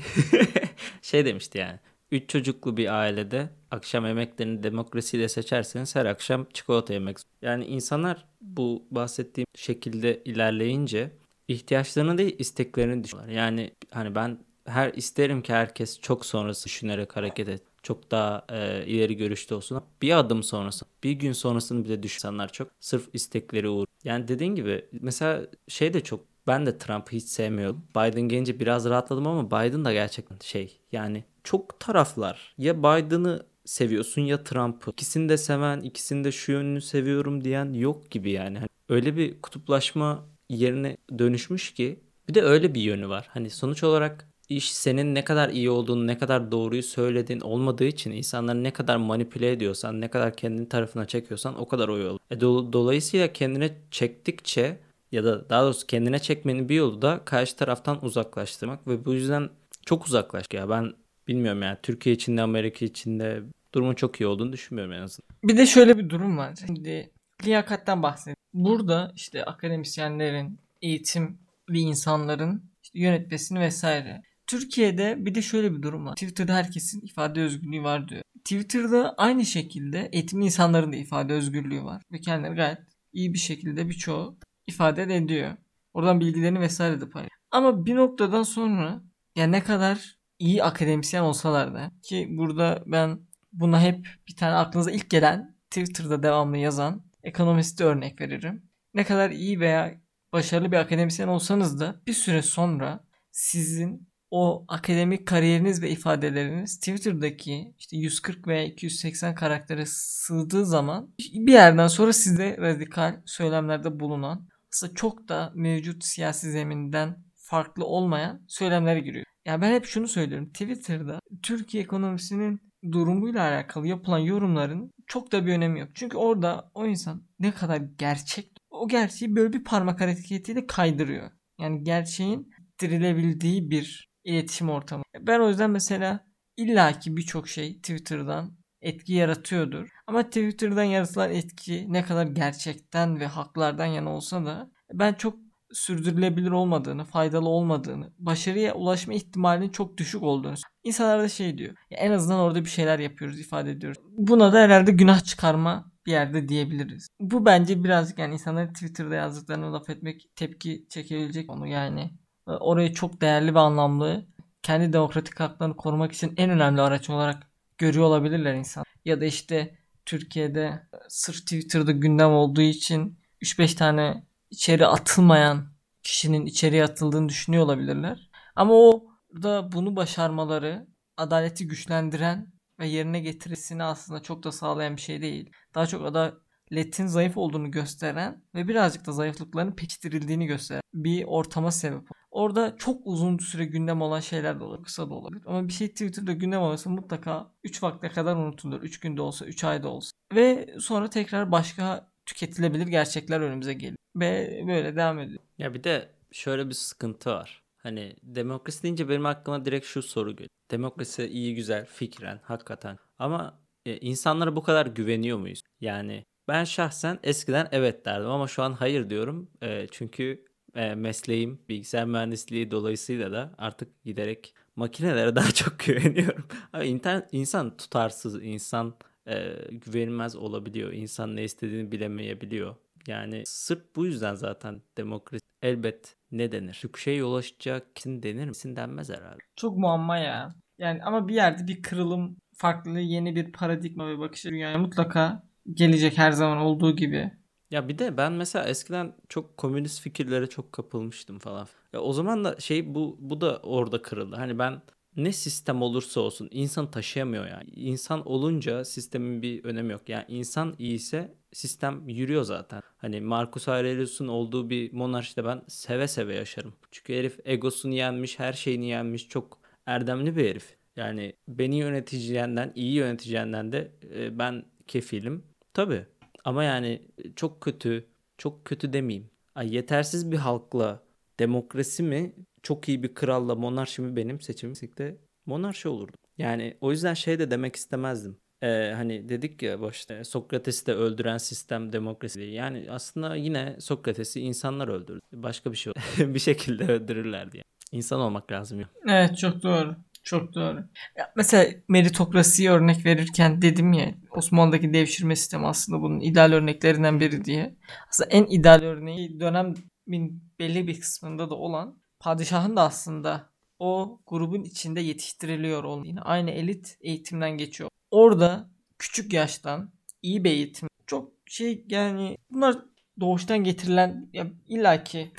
şey 1.02 1.24
demişti 1.24 1.58
yani. 1.58 1.78
Üç 2.10 2.30
çocuklu 2.30 2.76
bir 2.76 2.98
ailede 3.00 3.50
akşam 3.70 4.06
yemeklerini 4.06 4.62
demokrasiyle 4.62 5.28
seçerseniz 5.28 5.96
her 5.96 6.06
akşam 6.06 6.46
çikolata 6.52 6.92
yemek. 6.92 7.16
Yani 7.42 7.64
insanlar 7.64 8.24
bu 8.40 8.86
bahsettiğim 8.90 9.46
şekilde 9.54 10.22
ilerleyince 10.24 11.10
ihtiyaçlarını 11.48 12.18
değil 12.18 12.36
isteklerini 12.38 13.04
düşünüyorlar. 13.04 13.34
Yani 13.34 13.70
hani 13.90 14.14
ben 14.14 14.38
her 14.64 14.92
isterim 14.94 15.42
ki 15.42 15.52
herkes 15.52 16.00
çok 16.00 16.26
sonrası 16.26 16.64
düşünerek 16.64 17.16
hareket 17.16 17.48
et. 17.48 17.62
Çok 17.82 18.10
daha 18.10 18.46
e, 18.48 18.86
ileri 18.86 19.16
görüşte 19.16 19.54
olsun. 19.54 19.82
Bir 20.02 20.18
adım 20.18 20.42
sonrası, 20.42 20.84
bir 21.04 21.12
gün 21.12 21.32
sonrasını 21.32 21.84
bile 21.84 22.02
düşünenler 22.02 22.52
çok. 22.52 22.68
Sırf 22.80 23.08
istekleri 23.12 23.68
uğur. 23.68 23.86
Yani 24.04 24.28
dediğin 24.28 24.54
gibi 24.54 24.86
mesela 24.92 25.46
şey 25.68 25.94
de 25.94 26.00
çok 26.00 26.20
ben 26.46 26.66
de 26.66 26.78
Trump'ı 26.78 27.12
hiç 27.12 27.24
sevmiyordum. 27.24 27.84
Biden 27.90 28.20
gelince 28.20 28.60
biraz 28.60 28.84
rahatladım 28.84 29.26
ama 29.26 29.46
Biden 29.46 29.84
da 29.84 29.92
gerçekten 29.92 30.38
şey 30.42 30.80
yani 30.92 31.24
çok 31.48 31.80
taraflar. 31.80 32.54
Ya 32.58 32.78
Biden'ı 32.78 33.46
seviyorsun 33.64 34.22
ya 34.22 34.44
Trump'ı. 34.44 34.90
İkisini 34.90 35.28
de 35.28 35.36
seven, 35.36 35.80
ikisini 35.80 36.24
de 36.24 36.32
şu 36.32 36.52
yönünü 36.52 36.80
seviyorum 36.80 37.44
diyen 37.44 37.72
yok 37.72 38.10
gibi 38.10 38.30
yani. 38.30 38.58
Hani 38.58 38.68
öyle 38.88 39.16
bir 39.16 39.42
kutuplaşma 39.42 40.26
yerine 40.48 40.96
dönüşmüş 41.18 41.74
ki 41.74 42.00
bir 42.28 42.34
de 42.34 42.42
öyle 42.42 42.74
bir 42.74 42.80
yönü 42.80 43.08
var. 43.08 43.28
Hani 43.30 43.50
sonuç 43.50 43.84
olarak 43.84 44.28
iş 44.48 44.72
senin 44.72 45.14
ne 45.14 45.24
kadar 45.24 45.48
iyi 45.48 45.70
olduğunu, 45.70 46.06
ne 46.06 46.18
kadar 46.18 46.52
doğruyu 46.52 46.82
söylediğin 46.82 47.40
olmadığı 47.40 47.84
için 47.84 48.10
insanları 48.10 48.64
ne 48.64 48.72
kadar 48.72 48.96
manipüle 48.96 49.52
ediyorsan, 49.52 50.00
ne 50.00 50.08
kadar 50.08 50.36
kendini 50.36 50.68
tarafına 50.68 51.06
çekiyorsan 51.06 51.60
o 51.60 51.68
kadar 51.68 51.88
o 51.88 51.98
yol. 51.98 52.18
E, 52.30 52.34
do- 52.34 52.72
dolayısıyla 52.72 53.32
kendine 53.32 53.76
çektikçe 53.90 54.78
ya 55.12 55.24
da 55.24 55.50
daha 55.50 55.64
doğrusu 55.64 55.86
kendine 55.86 56.18
çekmenin 56.18 56.68
bir 56.68 56.74
yolu 56.74 57.02
da 57.02 57.20
karşı 57.24 57.56
taraftan 57.56 58.04
uzaklaştırmak 58.04 58.86
ve 58.86 59.04
bu 59.04 59.14
yüzden 59.14 59.50
çok 59.86 60.06
uzaklaş 60.06 60.46
ya 60.52 60.68
ben 60.68 60.94
bilmiyorum 61.28 61.62
yani 61.62 61.78
Türkiye 61.82 62.14
içinde 62.14 62.42
Amerika 62.42 62.84
içinde 62.84 63.42
durumun 63.74 63.94
çok 63.94 64.20
iyi 64.20 64.26
olduğunu 64.26 64.52
düşünmüyorum 64.52 64.92
en 64.92 65.02
azından. 65.02 65.28
Bir 65.44 65.56
de 65.56 65.66
şöyle 65.66 65.98
bir 65.98 66.10
durum 66.10 66.38
var. 66.38 66.58
Şimdi 66.66 67.10
liyakatten 67.44 68.02
bahsedelim. 68.02 68.36
Burada 68.54 69.12
işte 69.16 69.44
akademisyenlerin, 69.44 70.58
eğitimli 70.82 71.78
insanların 71.78 72.62
işte 72.82 72.98
yönetmesini 72.98 73.60
vesaire. 73.60 74.22
Türkiye'de 74.46 75.16
bir 75.18 75.34
de 75.34 75.42
şöyle 75.42 75.76
bir 75.76 75.82
durum 75.82 76.06
var. 76.06 76.14
Twitter'da 76.14 76.54
herkesin 76.54 77.00
ifade 77.00 77.40
özgürlüğü 77.40 77.82
var 77.82 78.08
diyor. 78.08 78.22
Twitter'da 78.44 79.14
aynı 79.16 79.44
şekilde 79.44 80.08
eğitimli 80.12 80.44
insanların 80.44 80.92
da 80.92 80.96
ifade 80.96 81.32
özgürlüğü 81.32 81.84
var. 81.84 82.02
Ve 82.12 82.20
kendileri 82.20 82.54
gayet 82.54 82.78
iyi 83.12 83.34
bir 83.34 83.38
şekilde 83.38 83.88
birçoğu 83.88 84.38
ifade 84.66 85.02
ediyor. 85.02 85.56
Oradan 85.94 86.20
bilgilerini 86.20 86.60
vesaire 86.60 87.00
de 87.00 87.10
paylaşıyor. 87.10 87.40
Ama 87.50 87.86
bir 87.86 87.96
noktadan 87.96 88.42
sonra 88.42 89.02
ya 89.36 89.46
ne 89.46 89.62
kadar 89.62 90.17
iyi 90.38 90.64
akademisyen 90.64 91.22
olsalar 91.22 91.74
da 91.74 91.90
ki 92.02 92.28
burada 92.30 92.82
ben 92.86 93.20
buna 93.52 93.82
hep 93.82 94.06
bir 94.28 94.36
tane 94.36 94.54
aklınıza 94.54 94.90
ilk 94.90 95.10
gelen 95.10 95.56
Twitter'da 95.70 96.22
devamlı 96.22 96.58
yazan 96.58 97.02
ekonomisti 97.22 97.84
örnek 97.84 98.20
veririm. 98.20 98.62
Ne 98.94 99.04
kadar 99.04 99.30
iyi 99.30 99.60
veya 99.60 99.94
başarılı 100.32 100.72
bir 100.72 100.76
akademisyen 100.76 101.28
olsanız 101.28 101.80
da 101.80 102.00
bir 102.06 102.12
süre 102.12 102.42
sonra 102.42 103.04
sizin 103.30 104.08
o 104.30 104.64
akademik 104.68 105.26
kariyeriniz 105.26 105.82
ve 105.82 105.90
ifadeleriniz 105.90 106.78
Twitter'daki 106.78 107.74
işte 107.78 107.96
140 107.96 108.46
veya 108.46 108.64
280 108.64 109.34
karaktere 109.34 109.84
sığdığı 109.86 110.66
zaman 110.66 111.14
bir 111.18 111.52
yerden 111.52 111.88
sonra 111.88 112.12
sizde 112.12 112.56
radikal 112.58 113.20
söylemlerde 113.24 114.00
bulunan 114.00 114.48
aslında 114.72 114.94
çok 114.94 115.28
da 115.28 115.52
mevcut 115.54 116.04
siyasi 116.04 116.50
zeminden 116.50 117.24
farklı 117.34 117.84
olmayan 117.84 118.42
söylemlere 118.48 119.00
giriyor. 119.00 119.24
Ya 119.48 119.60
ben 119.60 119.72
hep 119.72 119.84
şunu 119.84 120.08
söylüyorum. 120.08 120.48
Twitter'da 120.48 121.20
Türkiye 121.42 121.82
ekonomisinin 121.82 122.60
durumuyla 122.92 123.42
alakalı 123.42 123.86
yapılan 123.86 124.18
yorumların 124.18 124.90
çok 125.06 125.32
da 125.32 125.46
bir 125.46 125.52
önemi 125.52 125.80
yok. 125.80 125.88
Çünkü 125.94 126.16
orada 126.16 126.70
o 126.74 126.86
insan 126.86 127.22
ne 127.38 127.52
kadar 127.52 127.76
gerçek 127.76 128.52
o 128.70 128.88
gerçeği 128.88 129.36
böyle 129.36 129.52
bir 129.52 129.64
parmak 129.64 130.00
hareketiyle 130.00 130.66
kaydırıyor. 130.66 131.30
Yani 131.60 131.84
gerçeğin 131.84 132.50
dirilebildiği 132.80 133.70
bir 133.70 134.10
iletişim 134.24 134.70
ortamı. 134.70 135.02
Ben 135.20 135.40
o 135.40 135.48
yüzden 135.48 135.70
mesela 135.70 136.26
illaki 136.56 137.16
birçok 137.16 137.48
şey 137.48 137.76
Twitter'dan 137.76 138.58
etki 138.80 139.12
yaratıyordur. 139.12 139.88
Ama 140.06 140.22
Twitter'dan 140.22 140.84
yaratılan 140.84 141.32
etki 141.32 141.92
ne 141.92 142.02
kadar 142.04 142.26
gerçekten 142.26 143.20
ve 143.20 143.26
haklardan 143.26 143.86
yana 143.86 144.10
olsa 144.10 144.46
da 144.46 144.70
ben 144.92 145.14
çok 145.14 145.47
sürdürülebilir 145.72 146.50
olmadığını, 146.50 147.04
faydalı 147.04 147.48
olmadığını, 147.48 148.12
başarıya 148.18 148.74
ulaşma 148.74 149.14
ihtimalinin 149.14 149.68
çok 149.68 149.98
düşük 149.98 150.22
olduğunu. 150.22 150.54
İnsanlar 150.84 151.22
da 151.22 151.28
şey 151.28 151.58
diyor. 151.58 151.74
Ya 151.90 151.98
en 151.98 152.10
azından 152.10 152.38
orada 152.38 152.64
bir 152.64 152.70
şeyler 152.70 152.98
yapıyoruz, 152.98 153.40
ifade 153.40 153.70
ediyoruz. 153.70 153.98
Buna 154.16 154.52
da 154.52 154.58
herhalde 154.58 154.90
günah 154.90 155.24
çıkarma 155.24 155.92
bir 156.06 156.12
yerde 156.12 156.48
diyebiliriz. 156.48 157.08
Bu 157.20 157.46
bence 157.46 157.84
birazcık 157.84 158.18
yani 158.18 158.32
insanların 158.32 158.72
Twitter'da 158.72 159.14
yazdıklarını 159.14 159.72
laf 159.72 159.90
etmek 159.90 160.30
tepki 160.36 160.86
çekebilecek 160.88 161.50
onu 161.50 161.66
yani. 161.66 162.10
Orayı 162.46 162.94
çok 162.94 163.20
değerli 163.20 163.54
ve 163.54 163.58
anlamlı, 163.58 164.26
kendi 164.62 164.92
demokratik 164.92 165.40
haklarını 165.40 165.76
korumak 165.76 166.12
için 166.12 166.34
en 166.36 166.50
önemli 166.50 166.80
araç 166.80 167.10
olarak 167.10 167.50
görüyor 167.78 168.04
olabilirler 168.04 168.54
insan. 168.54 168.84
Ya 169.04 169.20
da 169.20 169.24
işte 169.24 169.78
Türkiye'de 170.06 170.88
sırf 171.08 171.36
Twitter'da 171.36 171.92
gündem 171.92 172.30
olduğu 172.30 172.60
için 172.60 173.18
3-5 173.42 173.76
tane 173.76 174.27
içeri 174.50 174.86
atılmayan 174.86 175.72
kişinin 176.02 176.46
içeriye 176.46 176.84
atıldığını 176.84 177.28
düşünüyor 177.28 177.64
olabilirler. 177.64 178.30
Ama 178.56 178.74
o 178.74 179.06
da 179.42 179.72
bunu 179.72 179.96
başarmaları 179.96 180.86
adaleti 181.16 181.66
güçlendiren 181.66 182.52
ve 182.78 182.86
yerine 182.86 183.20
getirisini 183.20 183.84
aslında 183.84 184.22
çok 184.22 184.42
da 184.42 184.52
sağlayan 184.52 184.96
bir 184.96 185.00
şey 185.00 185.22
değil. 185.22 185.52
Daha 185.74 185.86
çok 185.86 186.06
adaletin 186.06 187.06
zayıf 187.06 187.36
olduğunu 187.36 187.70
gösteren 187.70 188.42
ve 188.54 188.68
birazcık 188.68 189.06
da 189.06 189.12
zayıflıkların 189.12 189.72
pekiştirildiğini 189.72 190.46
gösteren 190.46 190.82
bir 190.94 191.24
ortama 191.24 191.70
sebep. 191.70 192.08
Orada 192.30 192.76
çok 192.76 193.00
uzun 193.04 193.38
süre 193.38 193.64
gündem 193.64 194.02
olan 194.02 194.20
şeyler 194.20 194.60
de 194.60 194.64
olabilir, 194.64 194.84
kısa 194.84 195.10
da 195.10 195.14
olabilir. 195.14 195.42
Ama 195.46 195.68
bir 195.68 195.72
şey 195.72 195.88
Twitter'da 195.88 196.32
gündem 196.32 196.60
olursa 196.60 196.90
mutlaka 196.90 197.52
3 197.64 197.82
vakte 197.82 198.08
kadar 198.08 198.36
unutulur. 198.36 198.82
3 198.82 199.00
günde 199.00 199.22
olsa, 199.22 199.46
3 199.46 199.64
ayda 199.64 199.88
olsa. 199.88 200.10
Ve 200.34 200.74
sonra 200.80 201.10
tekrar 201.10 201.52
başka 201.52 202.07
tüketilebilir 202.28 202.86
gerçekler 202.86 203.40
önümüze 203.40 203.74
geliyor. 203.74 203.96
Ve 204.16 204.62
böyle 204.66 204.96
devam 204.96 205.18
ediyor. 205.18 205.40
Ya 205.58 205.74
bir 205.74 205.84
de 205.84 206.08
şöyle 206.32 206.68
bir 206.68 206.74
sıkıntı 206.74 207.30
var. 207.30 207.62
Hani 207.78 208.16
demokrasi 208.22 208.82
deyince 208.82 209.08
benim 209.08 209.26
aklıma 209.26 209.64
direkt 209.64 209.86
şu 209.86 210.02
soru 210.02 210.32
geliyor. 210.32 210.50
Demokrasi 210.70 211.26
iyi 211.26 211.54
güzel 211.54 211.86
fikren 211.86 212.40
hakikaten. 212.42 212.98
Ama 213.18 213.60
e, 213.86 213.96
insanlara 213.96 214.56
bu 214.56 214.62
kadar 214.62 214.86
güveniyor 214.86 215.38
muyuz? 215.38 215.62
Yani 215.80 216.24
ben 216.48 216.64
şahsen 216.64 217.18
eskiden 217.22 217.68
evet 217.72 218.04
derdim 218.04 218.30
ama 218.30 218.48
şu 218.48 218.62
an 218.62 218.72
hayır 218.72 219.10
diyorum. 219.10 219.50
E, 219.62 219.86
çünkü 219.90 220.44
e, 220.74 220.94
mesleğim 220.94 221.60
bilgisayar 221.68 222.04
mühendisliği 222.04 222.70
dolayısıyla 222.70 223.32
da 223.32 223.54
artık 223.58 224.04
giderek 224.04 224.54
makinelere 224.76 225.36
daha 225.36 225.50
çok 225.50 225.78
güveniyorum. 225.78 226.44
Ama 226.72 226.84
internet, 226.84 227.28
insan 227.32 227.76
tutarsız, 227.76 228.42
insan 228.42 228.94
e, 229.28 229.56
güvenilmez 229.70 230.36
olabiliyor. 230.36 230.92
İnsan 230.92 231.36
ne 231.36 231.44
istediğini 231.44 231.92
bilemeyebiliyor. 231.92 232.76
Yani 233.06 233.42
sırf 233.46 233.96
bu 233.96 234.06
yüzden 234.06 234.34
zaten 234.34 234.82
demokrasi 234.96 235.44
elbet 235.62 236.16
ne 236.32 236.52
denir? 236.52 236.82
Şey 236.98 237.16
yol 237.16 237.34
açacak 237.34 237.96
kesin 237.96 238.22
denir 238.22 238.48
misin 238.48 238.76
denmez 238.76 239.10
herhalde. 239.10 239.38
Çok 239.56 239.78
muamma 239.78 240.18
ya. 240.18 240.54
Yani 240.78 241.02
ama 241.02 241.28
bir 241.28 241.34
yerde 241.34 241.66
bir 241.66 241.82
kırılım, 241.82 242.36
farklı 242.54 243.00
yeni 243.00 243.36
bir 243.36 243.52
paradigma 243.52 244.08
ve 244.08 244.18
bakış 244.18 244.44
dünyaya 244.44 244.78
mutlaka 244.78 245.42
gelecek 245.74 246.18
her 246.18 246.30
zaman 246.32 246.58
olduğu 246.58 246.96
gibi. 246.96 247.32
Ya 247.70 247.88
bir 247.88 247.98
de 247.98 248.16
ben 248.16 248.32
mesela 248.32 248.64
eskiden 248.64 249.12
çok 249.28 249.56
komünist 249.56 250.00
fikirlere 250.00 250.46
çok 250.46 250.72
kapılmıştım 250.72 251.38
falan. 251.38 251.68
Ya 251.92 252.00
o 252.00 252.12
zaman 252.12 252.44
da 252.44 252.60
şey 252.60 252.94
bu 252.94 253.16
bu 253.20 253.40
da 253.40 253.60
orada 253.62 254.02
kırıldı. 254.02 254.36
Hani 254.36 254.58
ben 254.58 254.82
ne 255.16 255.32
sistem 255.32 255.82
olursa 255.82 256.20
olsun 256.20 256.48
insan 256.50 256.90
taşıyamıyor 256.90 257.46
yani. 257.46 257.70
İnsan 257.70 258.28
olunca 258.28 258.84
sistemin 258.84 259.42
bir 259.42 259.64
önemi 259.64 259.92
yok. 259.92 260.08
Yani 260.08 260.24
insan 260.28 260.74
iyiyse 260.78 261.34
sistem 261.52 262.08
yürüyor 262.08 262.42
zaten. 262.42 262.82
Hani 262.96 263.20
Marcus 263.20 263.68
Aurelius'un 263.68 264.28
olduğu 264.28 264.70
bir 264.70 264.92
monarşide 264.92 265.44
ben 265.44 265.62
seve 265.68 266.08
seve 266.08 266.34
yaşarım. 266.34 266.74
Çünkü 266.90 267.14
herif 267.14 267.38
egosunu 267.44 267.94
yenmiş, 267.94 268.38
her 268.38 268.52
şeyini 268.52 268.86
yenmiş. 268.86 269.28
Çok 269.28 269.58
erdemli 269.86 270.36
bir 270.36 270.50
herif. 270.50 270.76
Yani 270.96 271.32
beni 271.48 271.76
yöneteceğinden, 271.76 272.72
iyi 272.74 272.94
yöneteceğinden 272.94 273.72
de 273.72 273.92
e, 274.14 274.38
ben 274.38 274.64
kefilim. 274.86 275.44
Tabii. 275.74 276.06
Ama 276.44 276.64
yani 276.64 277.02
çok 277.36 277.60
kötü, 277.60 278.06
çok 278.38 278.64
kötü 278.64 278.92
demeyeyim. 278.92 279.30
Ay, 279.54 279.74
yetersiz 279.74 280.32
bir 280.32 280.36
halkla 280.36 281.02
demokrasi 281.38 282.02
mi 282.02 282.32
çok 282.68 282.88
iyi 282.88 283.02
bir 283.02 283.14
kralla 283.14 283.54
monarşi 283.54 284.02
mi 284.02 284.16
benim 284.16 284.40
seçimim 284.40 284.74
de 284.74 285.16
monarşi 285.46 285.88
olurdu. 285.88 286.16
Yani 286.38 286.76
o 286.80 286.90
yüzden 286.90 287.14
şey 287.14 287.38
de 287.38 287.50
demek 287.50 287.76
istemezdim. 287.76 288.38
Ee, 288.62 288.92
hani 288.96 289.28
dedik 289.28 289.62
ya 289.62 289.80
başta 289.80 290.24
Sokrates'i 290.24 290.86
de 290.86 290.94
öldüren 290.94 291.38
sistem 291.38 291.92
demokrasi. 291.92 292.42
Yani 292.42 292.86
aslında 292.90 293.36
yine 293.36 293.76
Sokrates'i 293.80 294.40
insanlar 294.40 294.88
öldürdü. 294.88 295.20
Başka 295.32 295.72
bir 295.72 295.76
şey 295.76 295.92
bir 296.18 296.38
şekilde 296.38 296.84
öldürürlerdi 296.84 297.56
yani. 297.56 297.64
İnsan 297.92 298.20
olmak 298.20 298.52
lazım. 298.52 298.82
Evet 299.08 299.38
çok 299.38 299.62
doğru. 299.62 299.96
Çok 300.22 300.54
doğru. 300.54 300.84
Ya 301.18 301.32
mesela 301.36 301.70
meritokrasiyi 301.88 302.70
örnek 302.70 303.06
verirken 303.06 303.62
dedim 303.62 303.92
ya 303.92 304.14
Osmanlı'daki 304.30 304.92
devşirme 304.92 305.36
sistemi 305.36 305.66
aslında 305.66 306.02
bunun 306.02 306.20
ideal 306.20 306.52
örneklerinden 306.52 307.20
biri 307.20 307.44
diye. 307.44 307.76
Aslında 308.10 308.30
en 308.30 308.44
ideal 308.44 308.82
örneği 308.82 309.40
dönemin 309.40 310.42
belli 310.58 310.86
bir 310.86 311.00
kısmında 311.00 311.50
da 311.50 311.54
olan 311.54 311.98
padişahın 312.20 312.76
da 312.76 312.82
aslında 312.82 313.50
o 313.78 314.20
grubun 314.26 314.62
içinde 314.62 315.00
yetiştiriliyor 315.00 315.84
olduğunu. 315.84 316.06
Yine 316.06 316.20
aynı 316.20 316.50
elit 316.50 316.96
eğitimden 317.00 317.50
geçiyor. 317.50 317.90
Orada 318.10 318.70
küçük 318.98 319.32
yaştan 319.32 319.92
iyi 320.22 320.44
bir 320.44 320.50
eğitim. 320.50 320.88
Çok 321.06 321.32
şey 321.46 321.84
yani 321.88 322.38
bunlar 322.50 322.76
doğuştan 323.20 323.58
getirilen 323.58 324.28
ya 324.32 324.46
illaki 324.66 325.32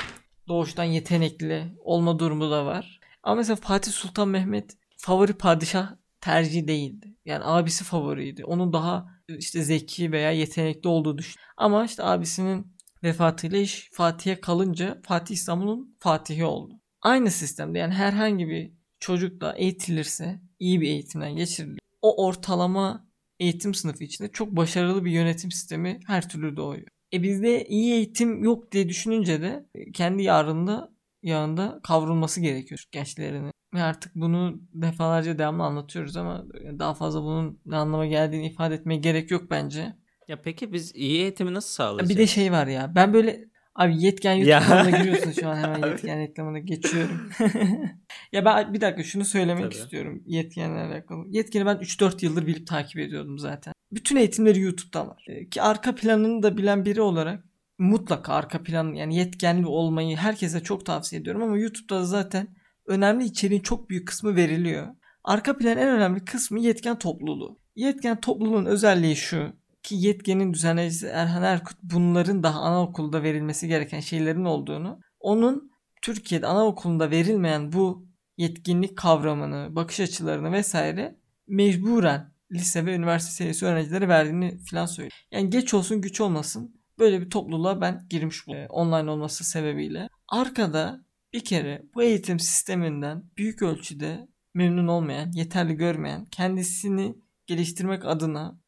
doğuştan 0.48 0.83
yetenekli 0.83 1.75
olma 1.83 2.19
durumu 2.19 2.51
da 2.51 2.65
var. 2.65 3.00
Ama 3.24 3.36
mesela 3.36 3.55
Fatih 3.55 3.91
Sultan 3.91 4.27
Mehmet 4.27 4.77
favori 4.98 5.33
padişah 5.33 5.95
tercih 6.21 6.67
değildi. 6.67 7.15
Yani 7.25 7.43
abisi 7.43 7.83
favoriydi. 7.83 8.45
Onun 8.45 8.74
daha 8.74 9.07
işte 9.27 9.63
zeki 9.63 10.12
veya 10.12 10.31
yetenekli 10.31 10.89
olduğu 10.89 11.17
düşün. 11.17 11.41
Ama 11.57 11.86
işte 11.86 12.03
abisinin 12.03 12.78
vefatıyla 13.03 13.58
iş 13.58 13.89
Fatih'e 13.94 14.41
kalınca 14.41 15.01
Fatih 15.03 15.36
İstanbul'un 15.36 15.96
Fatihi 16.00 16.46
oldu. 16.46 16.74
Aynı 17.01 17.32
sistemde 17.32 17.79
yani 17.79 17.94
herhangi 17.94 18.48
bir 18.48 18.72
çocuk 19.00 19.41
da 19.41 19.53
eğitilirse 19.53 20.41
iyi 20.60 20.82
bir 20.82 20.88
eğitimden 20.88 21.36
geçirilir. 21.36 21.79
O 22.01 22.25
ortalama 22.25 23.08
eğitim 23.39 23.74
sınıfı 23.74 24.03
içinde 24.03 24.32
çok 24.32 24.56
başarılı 24.56 25.06
bir 25.06 25.12
yönetim 25.12 25.51
sistemi 25.51 26.00
her 26.08 26.29
türlü 26.29 26.58
doğuyor. 26.58 26.88
E 27.13 27.24
bizde 27.24 27.65
iyi 27.65 27.94
eğitim 27.94 28.44
yok 28.44 28.72
diye 28.72 28.89
düşününce 28.89 29.41
de 29.41 29.65
kendi 29.94 30.24
yarında 30.24 30.94
yağında 31.24 31.79
kavrulması 31.84 32.41
gerekiyor 32.41 32.84
gençlerinin. 32.91 33.51
Ve 33.74 33.84
artık 33.84 34.15
bunu 34.15 34.62
defalarca 34.74 35.38
devamlı 35.38 35.63
anlatıyoruz 35.63 36.18
ama 36.18 36.46
daha 36.79 36.94
fazla 36.94 37.24
bunun 37.24 37.62
ne 37.65 37.75
anlama 37.75 38.06
geldiğini 38.06 38.48
ifade 38.48 38.75
etmeye 38.75 38.98
gerek 38.98 39.32
yok 39.32 39.51
bence. 39.51 39.96
Ya 40.29 40.41
peki 40.41 40.74
biz 40.74 40.95
iyi 40.95 41.21
eğitimi 41.21 41.53
nasıl 41.53 41.69
sağlayacağız? 41.69 42.09
Bir 42.09 42.17
de 42.17 42.27
şey 42.27 42.51
var 42.51 42.67
ya 42.67 42.95
ben 42.95 43.13
böyle 43.13 43.50
Abi 43.75 44.03
yetken 44.03 44.33
YouTube 44.33 44.51
ya. 44.51 44.59
kanalına 44.59 44.98
giriyorsun 44.98 45.31
şu 45.31 45.50
an 45.50 45.55
hemen 45.55 45.88
yetken 45.91 46.19
reklamına 46.19 46.59
geçiyorum. 46.59 47.29
ya 48.31 48.45
ben 48.45 48.74
bir 48.74 48.81
dakika 48.81 49.03
şunu 49.03 49.25
söylemek 49.25 49.63
Tabii. 49.63 49.75
istiyorum 49.75 50.24
yetkenle 50.25 50.79
alakalı. 50.79 51.25
Yetkeni 51.29 51.65
ben 51.65 51.75
3-4 51.75 52.25
yıldır 52.25 52.48
bilip 52.48 52.67
takip 52.67 52.98
ediyordum 52.98 53.39
zaten. 53.39 53.74
Bütün 53.91 54.15
eğitimleri 54.15 54.59
YouTube'da 54.59 55.07
var. 55.07 55.25
Ee, 55.27 55.50
ki 55.50 55.62
arka 55.62 55.95
planını 55.95 56.43
da 56.43 56.57
bilen 56.57 56.86
biri 56.86 57.01
olarak 57.01 57.43
mutlaka 57.77 58.33
arka 58.33 58.63
plan 58.63 58.93
yani 58.93 59.15
yetkenli 59.17 59.65
olmayı 59.65 60.17
herkese 60.17 60.63
çok 60.63 60.86
tavsiye 60.86 61.21
ediyorum 61.21 61.41
ama 61.41 61.57
YouTube'da 61.57 62.05
zaten 62.05 62.48
önemli 62.86 63.25
içeriğin 63.25 63.62
çok 63.62 63.89
büyük 63.89 64.07
kısmı 64.07 64.36
veriliyor. 64.36 64.88
Arka 65.24 65.57
plan 65.57 65.77
en 65.77 65.88
önemli 65.88 66.25
kısmı 66.25 66.59
yetken 66.59 67.00
topluluğu. 67.00 67.59
Yetken 67.75 68.19
topluluğun 68.21 68.65
özelliği 68.65 69.15
şu 69.15 69.59
ki 69.83 69.95
yetkenin 69.95 70.53
düzenleyicisi 70.53 71.07
Erhan 71.07 71.43
Erkut 71.43 71.77
bunların 71.83 72.43
daha 72.43 72.59
anaokulda 72.59 73.24
verilmesi 73.24 73.67
gereken 73.67 74.00
şeylerin 74.00 74.45
olduğunu, 74.45 75.00
onun 75.19 75.71
Türkiye'de 76.01 76.48
anaokulunda 76.48 77.12
verilmeyen 77.12 77.71
bu 77.71 78.07
yetkinlik 78.38 78.98
kavramını, 78.98 79.75
bakış 79.75 80.00
açılarını 80.00 80.51
vesaire 80.51 81.15
mecburen 81.48 82.33
lise 82.51 82.86
ve 82.86 82.95
üniversite 82.95 83.31
seviyesi 83.31 83.65
öğrencilere 83.65 84.07
verdiğini 84.07 84.57
falan 84.71 84.86
söylüyor. 84.86 85.12
Yani 85.31 85.50
geç 85.50 85.74
olsun 85.74 86.01
güç 86.01 86.21
olmasın 86.21 86.75
böyle 87.00 87.21
bir 87.21 87.29
topluluğa 87.29 87.81
ben 87.81 88.05
girmiş 88.09 88.48
bu 88.48 88.51
online 88.69 89.12
olması 89.12 89.43
sebebiyle. 89.43 90.09
Arkada 90.27 91.05
bir 91.33 91.43
kere 91.43 91.83
bu 91.95 92.03
eğitim 92.03 92.39
sisteminden 92.39 93.24
büyük 93.38 93.62
ölçüde 93.62 94.27
memnun 94.53 94.88
olmayan, 94.88 95.31
yeterli 95.31 95.74
görmeyen, 95.74 96.25
kendisini 96.25 97.15
geliştirmek 97.48 98.05
adına 98.05 98.59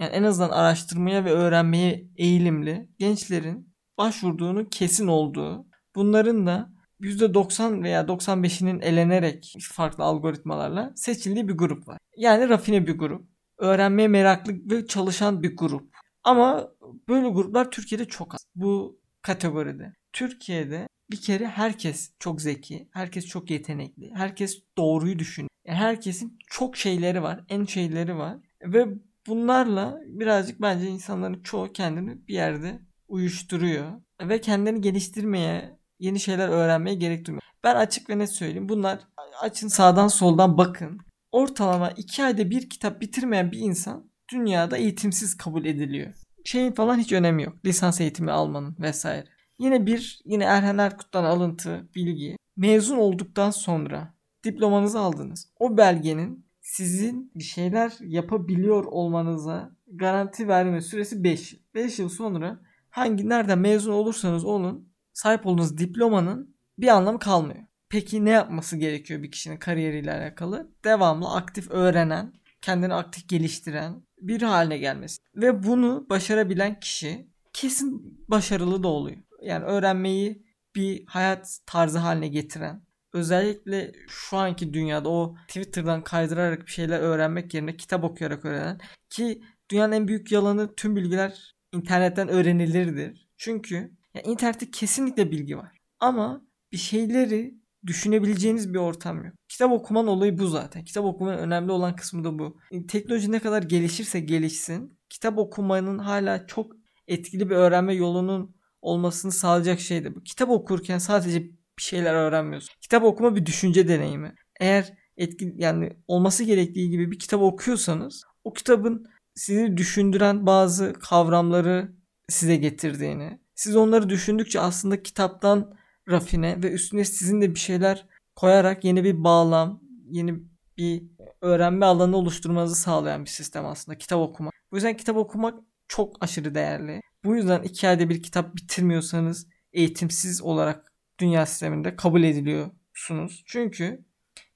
yani 0.00 0.10
en 0.12 0.22
azından 0.22 0.50
araştırmaya 0.50 1.24
ve 1.24 1.30
öğrenmeye 1.32 2.06
eğilimli 2.16 2.88
gençlerin 2.98 3.74
başvurduğunu 3.98 4.68
kesin 4.68 5.06
olduğu, 5.06 5.66
bunların 5.94 6.46
da 6.46 6.70
%90 7.00 7.82
veya 7.82 8.08
95'inin 8.08 8.80
elenerek 8.80 9.56
farklı 9.72 10.04
algoritmalarla 10.04 10.92
seçildiği 10.96 11.48
bir 11.48 11.54
grup 11.54 11.88
var. 11.88 11.98
Yani 12.16 12.48
rafine 12.48 12.86
bir 12.86 12.98
grup. 12.98 13.30
Öğrenmeye 13.58 14.08
meraklı 14.08 14.52
ve 14.70 14.86
çalışan 14.86 15.42
bir 15.42 15.56
grup. 15.56 15.96
Ama 16.24 16.68
böyle 17.08 17.28
gruplar 17.28 17.70
Türkiye'de 17.70 18.04
çok 18.04 18.34
az. 18.34 18.40
Bu 18.54 19.00
kategoride. 19.22 19.92
Türkiye'de 20.12 20.88
bir 21.10 21.20
kere 21.20 21.46
herkes 21.46 22.12
çok 22.18 22.40
zeki, 22.42 22.88
herkes 22.92 23.26
çok 23.26 23.50
yetenekli, 23.50 24.10
herkes 24.14 24.62
doğruyu 24.78 25.18
düşünüyor. 25.18 25.50
Yani 25.66 25.78
herkesin 25.78 26.38
çok 26.46 26.76
şeyleri 26.76 27.22
var, 27.22 27.44
en 27.48 27.64
şeyleri 27.64 28.16
var 28.16 28.38
ve 28.62 28.86
bunlarla 29.26 30.00
birazcık 30.06 30.60
bence 30.60 30.86
insanların 30.86 31.42
çoğu 31.42 31.72
kendini 31.72 32.28
bir 32.28 32.34
yerde 32.34 32.80
uyuşturuyor 33.08 33.92
ve 34.22 34.40
kendini 34.40 34.80
geliştirmeye, 34.80 35.78
yeni 35.98 36.20
şeyler 36.20 36.48
öğrenmeye 36.48 36.96
gerek 36.96 37.26
duymuyor. 37.26 37.42
Ben 37.64 37.76
açık 37.76 38.10
ve 38.10 38.18
net 38.18 38.32
söyleyeyim. 38.32 38.68
Bunlar 38.68 38.98
açın 39.40 39.68
sağdan 39.68 40.08
soldan 40.08 40.58
bakın. 40.58 40.98
Ortalama 41.32 41.90
2 41.90 42.24
ayda 42.24 42.50
bir 42.50 42.70
kitap 42.70 43.00
bitirmeyen 43.00 43.52
bir 43.52 43.58
insan 43.58 44.10
dünyada 44.32 44.76
eğitimsiz 44.76 45.36
kabul 45.36 45.64
ediliyor. 45.64 46.14
Şeyin 46.44 46.72
falan 46.72 46.98
hiç 46.98 47.12
önemi 47.12 47.42
yok. 47.42 47.56
Lisans 47.64 48.00
eğitimi 48.00 48.30
almanın 48.30 48.76
vesaire. 48.78 49.26
Yine 49.58 49.86
bir 49.86 50.20
yine 50.24 50.44
Erhan 50.44 50.78
Erkut'tan 50.78 51.24
alıntı 51.24 51.88
bilgi. 51.94 52.36
Mezun 52.56 52.96
olduktan 52.96 53.50
sonra 53.50 54.14
diplomanızı 54.44 55.00
aldınız. 55.00 55.52
O 55.58 55.76
belgenin 55.76 56.46
sizin 56.70 57.32
bir 57.34 57.44
şeyler 57.44 57.92
yapabiliyor 58.00 58.84
olmanıza 58.84 59.76
garanti 59.86 60.48
verme 60.48 60.80
süresi 60.80 61.24
5 61.24 61.52
yıl. 61.52 61.60
5 61.74 61.98
yıl 61.98 62.08
sonra 62.08 62.60
hangi 62.90 63.28
nereden 63.28 63.58
mezun 63.58 63.92
olursanız 63.92 64.44
olun 64.44 64.92
sahip 65.12 65.46
olduğunuz 65.46 65.78
diplomanın 65.78 66.56
bir 66.78 66.88
anlamı 66.88 67.18
kalmıyor. 67.18 67.64
Peki 67.88 68.24
ne 68.24 68.30
yapması 68.30 68.76
gerekiyor 68.76 69.22
bir 69.22 69.30
kişinin 69.30 69.56
kariyeriyle 69.56 70.12
alakalı? 70.12 70.70
Devamlı 70.84 71.34
aktif 71.34 71.70
öğrenen, 71.70 72.32
kendini 72.62 72.94
aktif 72.94 73.28
geliştiren 73.28 74.02
bir 74.20 74.42
haline 74.42 74.78
gelmesi. 74.78 75.22
Ve 75.36 75.62
bunu 75.62 76.06
başarabilen 76.10 76.80
kişi 76.80 77.28
kesin 77.52 78.18
başarılı 78.28 78.82
da 78.82 78.88
oluyor. 78.88 79.18
Yani 79.42 79.64
öğrenmeyi 79.64 80.46
bir 80.74 81.06
hayat 81.06 81.58
tarzı 81.66 81.98
haline 81.98 82.28
getiren, 82.28 82.82
özellikle 83.12 83.92
şu 84.08 84.36
anki 84.36 84.74
dünyada 84.74 85.08
o 85.08 85.36
Twitter'dan 85.48 86.04
kaydırarak 86.04 86.66
bir 86.66 86.70
şeyler 86.70 87.00
öğrenmek 87.00 87.54
yerine 87.54 87.76
kitap 87.76 88.04
okuyarak 88.04 88.44
öğrenen 88.44 88.80
ki 89.10 89.42
dünyanın 89.70 89.92
en 89.92 90.08
büyük 90.08 90.32
yalanı 90.32 90.74
tüm 90.74 90.96
bilgiler 90.96 91.54
internetten 91.72 92.28
öğrenilirdir. 92.28 93.28
Çünkü 93.36 93.92
ya 94.14 94.22
internette 94.22 94.70
kesinlikle 94.70 95.30
bilgi 95.30 95.58
var. 95.58 95.76
Ama 96.00 96.42
bir 96.72 96.76
şeyleri 96.76 97.60
düşünebileceğiniz 97.86 98.74
bir 98.74 98.78
ortam 98.78 99.24
yok. 99.24 99.34
Kitap 99.48 99.72
okuman 99.72 100.06
olayı 100.06 100.38
bu 100.38 100.46
zaten. 100.46 100.84
Kitap 100.84 101.04
okumanın 101.04 101.38
önemli 101.38 101.72
olan 101.72 101.96
kısmı 101.96 102.24
da 102.24 102.38
bu. 102.38 102.58
Teknoloji 102.88 103.32
ne 103.32 103.38
kadar 103.38 103.62
gelişirse 103.62 104.20
gelişsin, 104.20 104.98
kitap 105.08 105.38
okumanın 105.38 105.98
hala 105.98 106.46
çok 106.46 106.72
etkili 107.08 107.50
bir 107.50 107.54
öğrenme 107.54 107.94
yolunun 107.94 108.56
olmasını 108.82 109.32
sağlayacak 109.32 109.80
şey 109.80 110.04
de 110.04 110.14
bu. 110.14 110.22
Kitap 110.22 110.50
okurken 110.50 110.98
sadece 110.98 111.50
bir 111.80 111.84
şeyler 111.84 112.14
öğrenmiyorsun. 112.14 112.74
Kitap 112.80 113.04
okuma 113.04 113.36
bir 113.36 113.46
düşünce 113.46 113.88
deneyimi. 113.88 114.34
Eğer 114.60 114.92
etki 115.16 115.54
yani 115.56 115.92
olması 116.08 116.44
gerektiği 116.44 116.90
gibi 116.90 117.10
bir 117.10 117.18
kitap 117.18 117.42
okuyorsanız 117.42 118.24
o 118.44 118.52
kitabın 118.52 119.06
sizi 119.34 119.76
düşündüren 119.76 120.46
bazı 120.46 120.92
kavramları 120.92 121.92
size 122.28 122.56
getirdiğini, 122.56 123.40
siz 123.54 123.76
onları 123.76 124.08
düşündükçe 124.08 124.60
aslında 124.60 125.02
kitaptan 125.02 125.74
rafine 126.08 126.62
ve 126.62 126.72
üstüne 126.72 127.04
sizin 127.04 127.40
de 127.40 127.54
bir 127.54 127.60
şeyler 127.60 128.06
koyarak 128.36 128.84
yeni 128.84 129.04
bir 129.04 129.24
bağlam, 129.24 129.80
yeni 130.10 130.34
bir 130.76 131.02
öğrenme 131.40 131.86
alanı 131.86 132.16
oluşturmanızı 132.16 132.74
sağlayan 132.74 133.24
bir 133.24 133.30
sistem 133.30 133.66
aslında 133.66 133.98
kitap 133.98 134.20
okumak. 134.20 134.54
Bu 134.72 134.76
yüzden 134.76 134.96
kitap 134.96 135.16
okumak 135.16 135.58
çok 135.88 136.24
aşırı 136.24 136.54
değerli. 136.54 137.00
Bu 137.24 137.36
yüzden 137.36 137.62
iki 137.62 137.88
ayda 137.88 138.08
bir 138.08 138.22
kitap 138.22 138.56
bitirmiyorsanız 138.56 139.46
eğitimsiz 139.72 140.42
olarak 140.42 140.89
dünya 141.20 141.46
sisteminde 141.46 141.96
kabul 141.96 142.22
ediliyorsunuz. 142.22 143.42
Çünkü 143.46 144.04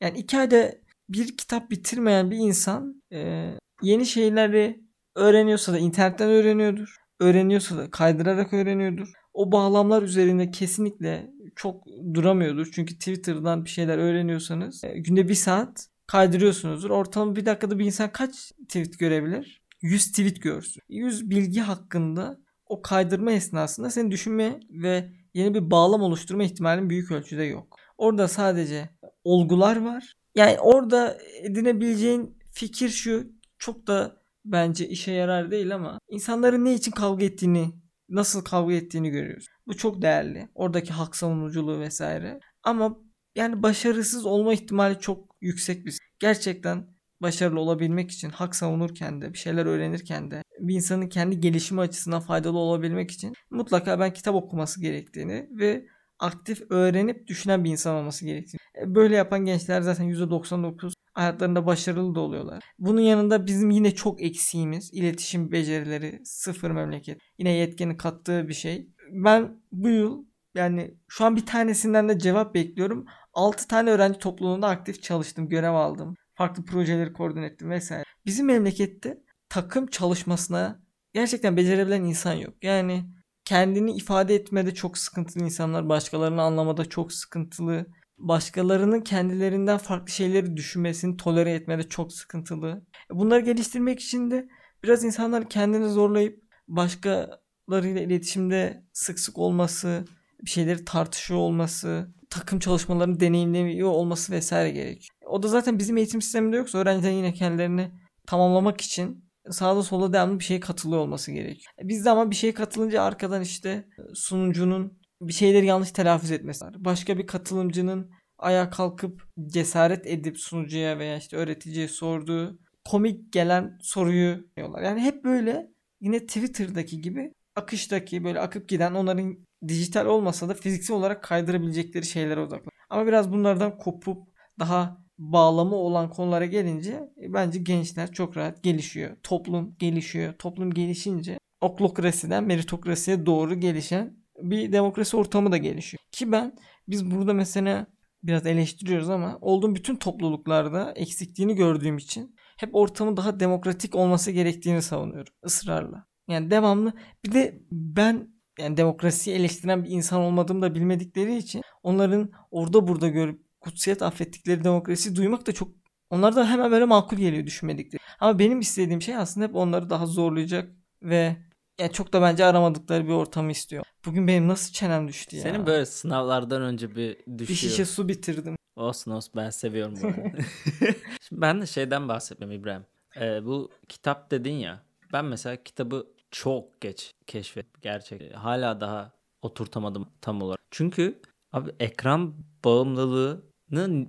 yani 0.01 0.19
iki 0.19 0.39
ayda 0.39 0.75
bir 1.09 1.37
kitap 1.37 1.71
bitirmeyen 1.71 2.31
bir 2.31 2.37
insan 2.37 3.03
e, 3.13 3.51
yeni 3.83 4.07
şeyleri 4.07 4.81
öğreniyorsa 5.15 5.73
da 5.73 5.79
internetten 5.79 6.29
öğreniyordur. 6.29 6.97
Öğreniyorsa 7.21 7.77
da 7.77 7.91
kaydırarak 7.91 8.53
öğreniyordur. 8.53 9.13
O 9.35 9.53
bağlamlar 9.53 10.03
üzerinde 10.03 10.51
kesinlikle 10.51 11.31
çok 11.57 11.87
duramıyordur. 12.15 12.71
Çünkü 12.73 12.95
Twitter'dan 12.95 13.65
bir 13.65 13.71
şeyler 13.71 13.99
öğreniyorsanız 13.99 14.85
e, 14.85 14.99
günde 14.99 15.29
bir 15.29 15.35
saat 15.35 15.89
kaydırıyorsunuzdur. 16.07 16.91
Ortalama 16.91 17.37
bir 17.37 17.47
dakikada 17.47 17.79
bir 17.79 17.85
insan 17.85 18.13
kaç 18.13 18.53
tweet 18.69 18.99
görebilir? 18.99 19.63
100 19.83 20.13
tweet 20.13 20.43
görsün. 20.43 20.83
100 20.89 21.31
bilgi 21.31 21.61
hakkında 21.61 22.39
o 22.67 22.83
kaydırma 22.83 23.33
esnasında 23.33 23.91
seni 23.91 24.11
düşünme 24.11 24.61
ve 24.71 25.11
yeni 25.35 25.55
bir 25.55 25.71
bağlam 25.71 26.03
oluşturma 26.03 26.45
ihtimalin 26.45 26.91
büyük 26.91 27.11
ölçüde 27.11 27.45
yok. 27.45 27.77
Orada 27.99 28.29
sadece 28.29 28.91
olgular 29.25 29.85
var. 29.85 30.15
Yani 30.35 30.61
orada 30.61 31.19
edinebileceğin 31.43 32.39
fikir 32.53 32.89
şu 32.89 33.27
çok 33.59 33.87
da 33.87 34.23
bence 34.45 34.89
işe 34.89 35.13
yarar 35.13 35.51
değil 35.51 35.75
ama 35.75 35.99
insanların 36.09 36.65
ne 36.65 36.75
için 36.75 36.93
kavga 36.93 37.25
ettiğini, 37.25 37.71
nasıl 38.09 38.45
kavga 38.45 38.75
ettiğini 38.75 39.11
görüyoruz. 39.11 39.47
Bu 39.67 39.77
çok 39.77 40.03
değerli. 40.03 40.49
Oradaki 40.55 40.93
hak 40.93 41.17
savunuculuğu 41.17 41.81
vesaire. 41.81 42.41
Ama 42.63 42.97
yani 43.37 43.63
başarısız 43.63 44.27
olma 44.27 44.53
ihtimali 44.53 44.99
çok 44.99 45.37
yüksek 45.41 45.87
bir. 45.87 45.99
Gerçekten 46.19 46.94
başarılı 47.25 47.61
olabilmek 47.61 48.11
için 48.11 48.31
hak 48.31 48.57
savunurken 48.57 49.21
de 49.21 49.33
bir 49.33 49.39
şeyler 49.39 49.67
öğrenirken 49.67 50.31
de 50.31 50.43
bir 50.61 50.75
insanın 50.75 51.09
kendi 51.09 51.41
gelişimi 51.41 51.81
açısından 51.81 52.21
faydalı 52.21 52.59
olabilmek 52.59 53.11
için 53.11 53.33
mutlaka 53.51 54.01
ben 54.01 54.13
kitap 54.13 54.35
okuması 54.35 54.81
gerektiğini 54.81 55.49
ve 55.51 55.87
aktif 56.19 56.71
öğrenip 56.71 57.27
düşünen 57.27 57.65
bir 57.65 57.71
insan 57.71 57.95
olması 57.95 58.25
gerektiğini. 58.25 58.61
E, 58.83 58.95
böyle 58.95 59.17
yapan 59.17 59.45
gençler 59.45 59.81
zaten 59.81 60.05
%99 60.05 60.93
hayatlarında 61.15 61.67
başarılı 61.67 62.15
da 62.15 62.21
oluyorlar. 62.21 62.63
Bunun 62.79 63.01
yanında 63.01 63.47
bizim 63.47 63.71
yine 63.71 63.95
çok 63.95 64.23
eksiğimiz 64.23 64.95
iletişim 64.95 65.53
becerileri 65.53 66.21
sıfır 66.25 66.71
memleket. 66.71 67.21
Yine 67.39 67.51
yetkinin 67.51 67.97
kattığı 67.97 68.49
bir 68.49 68.55
şey. 68.55 68.89
Ben 69.13 69.57
bu 69.73 69.89
yıl 69.89 70.25
yani 70.55 70.95
şu 71.09 71.25
an 71.25 71.37
bir 71.37 71.47
tanesinden 71.47 72.09
de 72.09 72.19
cevap 72.19 72.55
bekliyorum. 72.55 73.07
6 73.35 73.69
tane 73.69 73.91
öğrenci 73.91 74.19
topluluğunda 74.19 74.69
aktif 74.69 75.03
çalıştım, 75.03 75.49
görev 75.49 75.73
aldım. 75.75 76.15
Farklı 76.35 76.65
projeleri 76.65 77.13
koordine 77.13 77.47
ettim 77.47 77.71
vesaire. 77.71 78.05
Bizim 78.27 78.47
memlekette 78.47 79.19
takım 79.49 79.87
çalışmasına 79.87 80.83
gerçekten 81.13 81.57
becerebilen 81.57 82.03
insan 82.03 82.33
yok. 82.35 82.55
Yani 82.63 83.05
kendini 83.45 83.97
ifade 83.97 84.35
etmede 84.35 84.75
çok 84.75 84.99
sıkıntılı 84.99 85.45
insanlar, 85.45 85.89
başkalarını 85.89 86.43
anlamada 86.43 86.85
çok 86.85 87.13
sıkıntılı, 87.13 87.87
başkalarının 88.19 89.01
kendilerinden 89.01 89.79
farklı 89.79 90.13
şeyleri 90.13 90.57
düşünmesini 90.57 91.17
tolere 91.17 91.53
etmede 91.53 91.89
çok 91.89 92.13
sıkıntılı. 92.13 92.83
Bunları 93.11 93.41
geliştirmek 93.41 94.01
için 94.01 94.31
de 94.31 94.49
biraz 94.83 95.05
insanlar 95.05 95.49
kendini 95.49 95.89
zorlayıp 95.89 96.43
başkalarıyla 96.69 98.01
iletişimde 98.01 98.85
sık 98.93 99.21
sık 99.21 99.39
olması, 99.39 100.05
bir 100.45 100.51
şeyleri 100.51 100.85
tartışıyor 100.85 101.41
olması, 101.41 102.15
takım 102.31 102.59
çalışmalarını 102.59 103.21
deneyimlemiyor 103.21 103.89
olması 103.89 104.33
vesaire 104.33 104.71
gerekiyor. 104.71 105.14
O 105.27 105.43
da 105.43 105.49
zaten 105.49 105.79
bizim 105.79 105.97
eğitim 105.97 106.23
sisteminde 106.23 106.57
yoksa 106.57 106.79
öğrenciler 106.79 107.11
yine 107.11 107.33
kendilerini 107.33 107.91
tamamlamak 108.27 108.81
için 108.81 109.25
sağda 109.51 109.83
solda 109.83 110.13
devamlı 110.13 110.39
bir 110.39 110.45
şeye 110.45 110.61
katılıyor 110.61 111.01
olması 111.01 111.33
gerekiyor. 111.33 111.73
E, 111.83 111.89
bizde 111.89 112.11
ama 112.11 112.31
bir 112.31 112.37
şeye 112.37 112.55
katılınca 112.55 113.03
arkadan 113.03 113.43
işte 113.43 113.89
sunucunun 114.15 114.99
bir 115.21 115.33
şeyleri 115.33 115.67
yanlış 115.67 115.91
telaffuz 115.91 116.31
etmesi 116.31 116.65
var. 116.65 116.75
Başka 116.79 117.19
bir 117.19 117.27
katılımcının 117.27 118.11
ayağa 118.39 118.71
kalkıp 118.71 119.23
cesaret 119.47 120.07
edip 120.07 120.41
sunucuya 120.41 120.99
veya 120.99 121.17
işte 121.17 121.37
öğreticiye 121.37 121.89
sorduğu 121.89 122.59
komik 122.85 123.33
gelen 123.33 123.79
soruyu 123.83 124.47
diyorlar. 124.57 124.83
Yani 124.83 125.01
hep 125.01 125.25
böyle 125.25 125.67
yine 126.01 126.27
Twitter'daki 126.27 127.01
gibi 127.01 127.33
akıştaki 127.57 128.25
böyle 128.25 128.41
akıp 128.41 128.69
giden 128.69 128.95
onların 128.95 129.37
dijital 129.69 130.07
olmasa 130.07 130.49
da 130.49 130.55
fiziksel 130.55 130.97
olarak 130.97 131.23
kaydırabilecekleri 131.23 132.07
şeylere 132.07 132.41
odaklan. 132.41 132.71
Ama 132.91 133.07
biraz 133.07 133.33
bunlardan 133.33 133.79
kopup 133.79 134.29
daha 134.59 135.04
bağlamı 135.19 135.77
olan 135.77 136.11
konulara 136.11 136.47
gelince 136.47 136.93
e, 137.23 137.33
bence 137.33 137.59
gençler 137.59 138.13
çok 138.13 138.37
rahat 138.37 138.63
gelişiyor. 138.63 139.17
Toplum 139.23 139.77
gelişiyor. 139.79 140.33
Toplum 140.33 140.75
gelişince 140.75 141.39
oklokrasiden 141.61 142.45
meritokrasiye 142.45 143.27
doğru 143.27 143.55
gelişen 143.55 144.17
bir 144.43 144.73
demokrasi 144.73 145.17
ortamı 145.17 145.53
da 145.53 145.57
gelişiyor. 145.57 146.01
Ki 146.13 146.33
ben 146.33 146.57
biz 146.89 147.11
burada 147.11 147.35
mesela 147.35 147.87
biraz 148.23 148.47
eleştiriyoruz 148.47 149.11
ama 149.11 149.39
olduğum 149.41 149.75
bütün 149.75 149.97
topluluklarda 149.97 150.93
eksikliğini 150.97 151.55
gördüğüm 151.55 151.97
için 151.97 152.37
hep 152.59 152.75
ortamın 152.75 153.17
daha 153.17 153.41
demokratik 153.41 153.95
olması 153.95 154.31
gerektiğini 154.31 154.83
savunuyorum 154.83 155.33
ısrarla. 155.45 156.07
Yani 156.29 156.51
devamlı 156.51 156.93
bir 157.25 157.33
de 157.33 157.61
ben 157.73 158.35
yani 158.59 158.77
demokrasiyi 158.77 159.37
eleştiren 159.37 159.85
bir 159.85 159.91
insan 159.91 160.21
olmadığımı 160.21 160.63
da 160.63 160.75
bilmedikleri 160.75 161.37
için 161.37 161.63
onların 161.83 162.31
orada 162.51 162.89
burada 162.89 163.09
görüp 163.09 163.44
kutsiyet 163.65 164.03
affettikleri 164.03 164.65
demokrasi 164.65 165.17
duymak 165.17 165.47
da 165.47 165.53
çok 165.53 165.69
onlar 166.11 166.37
da 166.37 166.51
hemen 166.51 166.71
böyle 166.71 166.85
makul 166.85 167.17
geliyor 167.17 167.47
düşünmedikleri. 167.47 168.03
Ama 168.21 168.39
benim 168.39 168.61
istediğim 168.61 169.03
şey 169.03 169.17
aslında 169.17 169.47
hep 169.47 169.55
onları 169.55 169.91
daha 169.91 170.07
zorlayacak 170.07 170.71
ve 171.03 171.37
yani 171.81 171.93
çok 171.93 172.13
da 172.13 172.23
bence 172.23 172.45
aramadıkları 172.45 173.05
bir 173.05 173.13
ortamı 173.13 173.51
istiyor. 173.51 173.85
Bugün 174.07 174.29
benim 174.29 174.49
nasıl 174.49 174.73
çenem 174.73 175.09
düştü 175.09 175.37
ya. 175.37 175.43
Senin 175.43 175.67
böyle 175.67 175.87
sınavlardan 175.87 176.63
önce 176.63 176.97
bir 176.97 177.17
düşüyor. 177.17 177.49
Bir 177.49 177.55
şişe 177.55 177.85
su 177.85 178.09
bitirdim. 178.09 178.57
Olsun 178.77 179.11
olsun 179.11 179.33
ben 179.37 179.51
seviyorum 179.51 179.95
bunu. 180.03 180.13
Şimdi 181.21 181.41
ben 181.43 181.61
de 181.61 181.67
şeyden 181.67 182.09
bahsetmem 182.09 182.51
İbrahim. 182.51 182.85
Ee, 183.21 183.45
bu 183.45 183.71
kitap 183.89 184.31
dedin 184.31 184.53
ya. 184.53 184.83
Ben 185.13 185.25
mesela 185.25 185.63
kitabı 185.63 186.07
çok 186.31 186.81
geç 186.81 187.13
keşfet 187.27 187.83
gerçek. 187.83 188.35
Hala 188.37 188.81
daha 188.81 189.13
oturtamadım 189.43 190.09
tam 190.21 190.43
olarak. 190.43 190.61
Çünkü 190.71 191.21
abi 191.53 191.71
ekran 191.81 192.35
bağımlılığını 192.65 193.54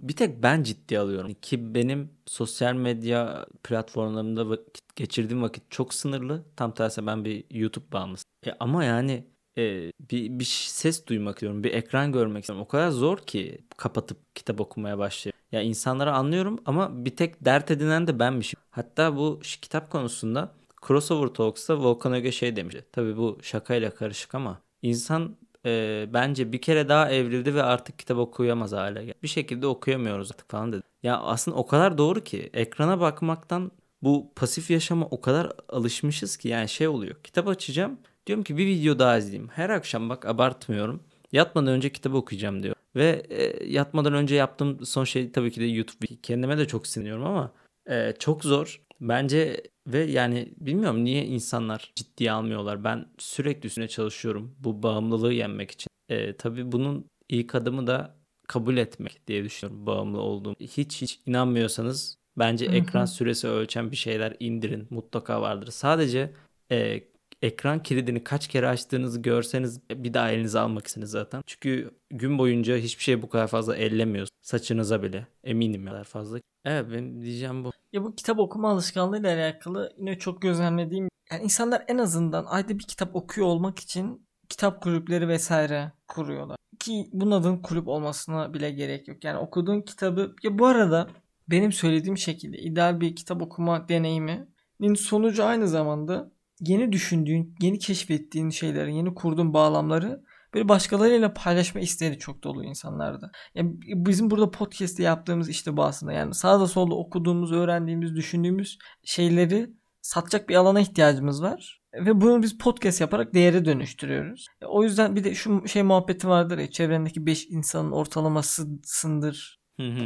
bir 0.02 0.16
tek 0.16 0.44
ben 0.44 0.64
ciddi 0.64 1.00
alıyorum. 1.00 1.34
Ki 1.34 1.76
benim 1.76 2.10
sosyal 2.26 2.74
medya 2.74 3.46
platformlarında 3.64 4.50
vakit, 4.50 4.96
geçirdiğim 4.96 5.42
vakit 5.44 5.64
çok 5.70 5.94
sınırlı. 5.94 6.46
Tam 6.56 6.74
tersi 6.74 7.08
ben 7.08 7.26
bir 7.26 7.44
YouTube 7.52 7.92
bağımlısı. 7.92 8.24
E 8.48 8.52
ama 8.60 8.84
yani 8.84 9.28
e, 9.58 9.92
bir, 10.12 10.40
bir 10.40 10.46
ses 10.46 11.08
duymak 11.08 11.36
istiyorum. 11.36 11.64
Bir 11.64 11.74
ekran 11.74 12.12
görmek 12.12 12.44
istiyorum. 12.44 12.66
O 12.66 12.68
kadar 12.68 12.90
zor 12.90 13.18
ki 13.18 13.62
kapatıp 13.78 14.36
kitap 14.36 14.62
okumaya 14.62 14.98
başlayayım. 14.98 15.36
Ya 15.52 15.62
insanları 15.62 16.14
anlıyorum 16.14 16.60
ama 16.66 17.06
bir 17.06 17.16
tek 17.16 17.46
dert 17.46 17.72
edinen 17.72 18.08
de 18.08 18.20
benmişim. 18.20 18.60
Hatta 18.72 19.18
bu 19.18 19.40
kitap 19.62 19.92
konusunda 19.92 20.56
Crossover 20.88 21.28
Talks'ta 21.28 21.80
Volkan 21.80 22.14
Öge 22.14 22.32
şey 22.32 22.56
demiş. 22.56 22.76
Tabii 22.92 23.18
bu 23.18 23.40
şakayla 23.42 23.90
karışık 23.90 24.36
ama 24.36 24.62
insan 24.82 25.38
e, 25.66 26.06
bence 26.14 26.52
bir 26.52 26.62
kere 26.62 26.90
daha 26.90 27.12
evrildi 27.12 27.56
ve 27.56 27.64
artık 27.64 28.00
kitap 28.00 28.18
okuyamaz 28.18 28.72
hale 28.72 29.06
geldi. 29.06 29.18
Bir 29.24 29.28
şekilde 29.28 29.68
okuyamıyoruz 29.68 30.32
artık 30.32 30.50
falan 30.52 30.74
dedi. 30.74 30.82
Ya 31.04 31.20
aslında 31.20 31.58
o 31.58 31.68
kadar 31.68 31.98
doğru 31.98 32.24
ki 32.24 32.50
ekrana 32.54 33.00
bakmaktan 33.00 33.72
bu 34.02 34.32
pasif 34.36 34.72
yaşama 34.72 35.06
o 35.06 35.22
kadar 35.22 35.52
alışmışız 35.70 36.38
ki 36.38 36.48
yani 36.48 36.70
şey 36.70 36.88
oluyor. 36.88 37.16
Kitap 37.24 37.48
açacağım. 37.48 37.98
Diyorum 38.28 38.44
ki 38.44 38.58
bir 38.58 38.66
video 38.66 39.00
daha 39.00 39.18
izleyeyim. 39.18 39.50
Her 39.50 39.70
akşam 39.70 40.10
bak 40.10 40.26
abartmıyorum. 40.26 41.04
Yatmadan 41.32 41.74
önce 41.74 41.90
kitabı 41.90 42.18
okuyacağım 42.18 42.64
diyor. 42.64 42.76
Ve 42.96 43.26
e, 43.30 43.66
yatmadan 43.66 44.14
önce 44.14 44.36
yaptığım 44.36 44.86
son 44.86 45.04
şey 45.04 45.32
tabii 45.32 45.52
ki 45.52 45.62
de 45.62 45.66
YouTube. 45.66 46.08
Kendime 46.24 46.58
de 46.58 46.68
çok 46.68 46.88
sinirliyorum 46.88 47.26
ama 47.26 47.52
e, 47.90 48.14
çok 48.20 48.44
zor. 48.44 48.82
Bence 49.02 49.64
ve 49.88 50.00
yani 50.00 50.54
bilmiyorum 50.58 51.04
niye 51.04 51.26
insanlar 51.26 51.92
ciddiye 51.96 52.32
almıyorlar. 52.32 52.84
Ben 52.84 53.06
sürekli 53.18 53.68
üstüne 53.68 53.88
çalışıyorum 53.88 54.56
bu 54.60 54.84
bağımlılığı 54.84 55.34
yenmek 55.34 55.72
için. 55.72 55.88
E, 56.10 56.38
tabii 56.38 56.72
bunun 56.72 57.06
ilk 57.30 57.56
adımı 57.56 57.88
da 57.88 58.16
kabul 58.48 58.78
etmek 58.78 59.28
diye 59.28 59.44
düşünüyorum 59.44 59.86
bağımlı 59.86 60.22
olduğum. 60.22 60.56
Hiç 60.60 61.02
hiç 61.02 61.20
inanmıyorsanız 61.26 62.18
bence 62.38 62.66
ekran 62.66 63.06
süresi 63.06 63.48
ölçen 63.48 63.92
bir 63.92 63.96
şeyler 63.96 64.38
indirin. 64.40 64.88
Mutlaka 64.90 65.42
vardır. 65.42 65.72
Sadece 65.72 66.32
e, 66.72 67.04
ekran 67.42 67.84
kilidini 67.84 68.24
kaç 68.24 68.48
kere 68.48 68.68
açtığınızı 68.68 69.22
görseniz 69.22 69.90
bir 69.90 70.14
daha 70.14 70.32
elinize 70.32 70.60
almak 70.60 70.88
istiniz 70.88 71.10
zaten. 71.10 71.44
Çünkü 71.46 71.92
gün 72.10 72.38
boyunca 72.38 72.78
hiçbir 72.78 73.04
şey 73.04 73.22
bu 73.22 73.30
kadar 73.30 73.48
fazla 73.48 73.78
ellemiyoruz. 73.78 74.30
Saçınıza 74.42 75.04
bile 75.04 75.28
eminim 75.44 75.86
kadar 75.86 76.04
fazla. 76.04 76.40
Evet 76.66 76.92
benim 76.92 77.22
diyeceğim 77.22 77.64
bu. 77.64 77.72
Ya 77.94 78.04
bu 78.04 78.16
kitap 78.16 78.40
okuma 78.40 78.70
alışkanlığıyla 78.70 79.36
alakalı 79.36 79.94
yine 79.98 80.20
çok 80.20 80.42
gözlemlediğim 80.42 81.10
yani 81.32 81.44
insanlar 81.44 81.84
en 81.88 81.98
azından 81.98 82.46
ayda 82.46 82.80
bir 82.80 82.84
kitap 82.84 83.16
okuyor 83.16 83.48
olmak 83.48 83.80
için 83.80 84.28
kitap 84.50 84.82
kulüpleri 84.82 85.28
vesaire 85.28 85.92
kuruyorlar. 86.08 86.58
Ki 86.80 87.10
bunun 87.14 87.32
adının 87.32 87.62
kulüp 87.62 87.88
olmasına 87.88 88.54
bile 88.54 88.72
gerek 88.72 89.08
yok. 89.08 89.24
Yani 89.24 89.38
okuduğun 89.38 89.82
kitabı 89.82 90.36
ya 90.44 90.60
bu 90.60 90.66
arada 90.66 91.08
benim 91.50 91.72
söylediğim 91.72 92.18
şekilde 92.18 92.58
ideal 92.58 93.02
bir 93.02 93.16
kitap 93.16 93.42
okuma 93.42 93.90
deneyiminin 93.90 94.96
sonucu 94.96 95.44
aynı 95.44 95.68
zamanda 95.68 96.32
yeni 96.60 96.92
düşündüğün, 96.92 97.56
yeni 97.62 97.80
keşfettiğin 97.80 98.50
şeyleri, 98.50 98.96
yeni 98.96 99.16
kurduğun 99.16 99.54
bağlamları 99.54 100.24
böyle 100.56 100.70
başkalarıyla 100.70 101.34
paylaşma 101.34 101.82
isteği 101.82 102.20
çok 102.20 102.44
dolu 102.44 102.64
insanlarda. 102.64 103.32
Yani 103.56 103.76
bizim 103.88 104.30
burada 104.32 104.52
podcast'te 104.52 105.04
yaptığımız 105.04 105.50
işte 105.50 105.78
bu 105.78 105.84
aslında. 105.84 106.14
Yani 106.14 106.34
sağda 106.34 106.68
solda 106.68 106.96
okuduğumuz, 106.96 107.52
öğrendiğimiz, 107.52 108.16
düşündüğümüz 108.16 108.78
şeyleri 109.04 109.70
satacak 110.02 110.50
bir 110.50 110.56
alana 110.56 110.80
ihtiyacımız 110.80 111.44
var. 111.44 111.82
Ve 111.94 112.22
bunu 112.22 112.44
biz 112.44 112.58
podcast 112.58 113.02
yaparak 113.02 113.34
değere 113.34 113.66
dönüştürüyoruz. 113.66 114.48
O 114.68 114.84
yüzden 114.84 115.16
bir 115.16 115.24
de 115.24 115.36
şu 115.36 115.68
şey 115.68 115.84
muhabbeti 115.84 116.28
vardır 116.28 116.58
ya 116.58 116.72
çevrendeki 116.72 117.26
5 117.26 117.48
insanın 117.50 117.92
ortalamasısındır 117.92 119.60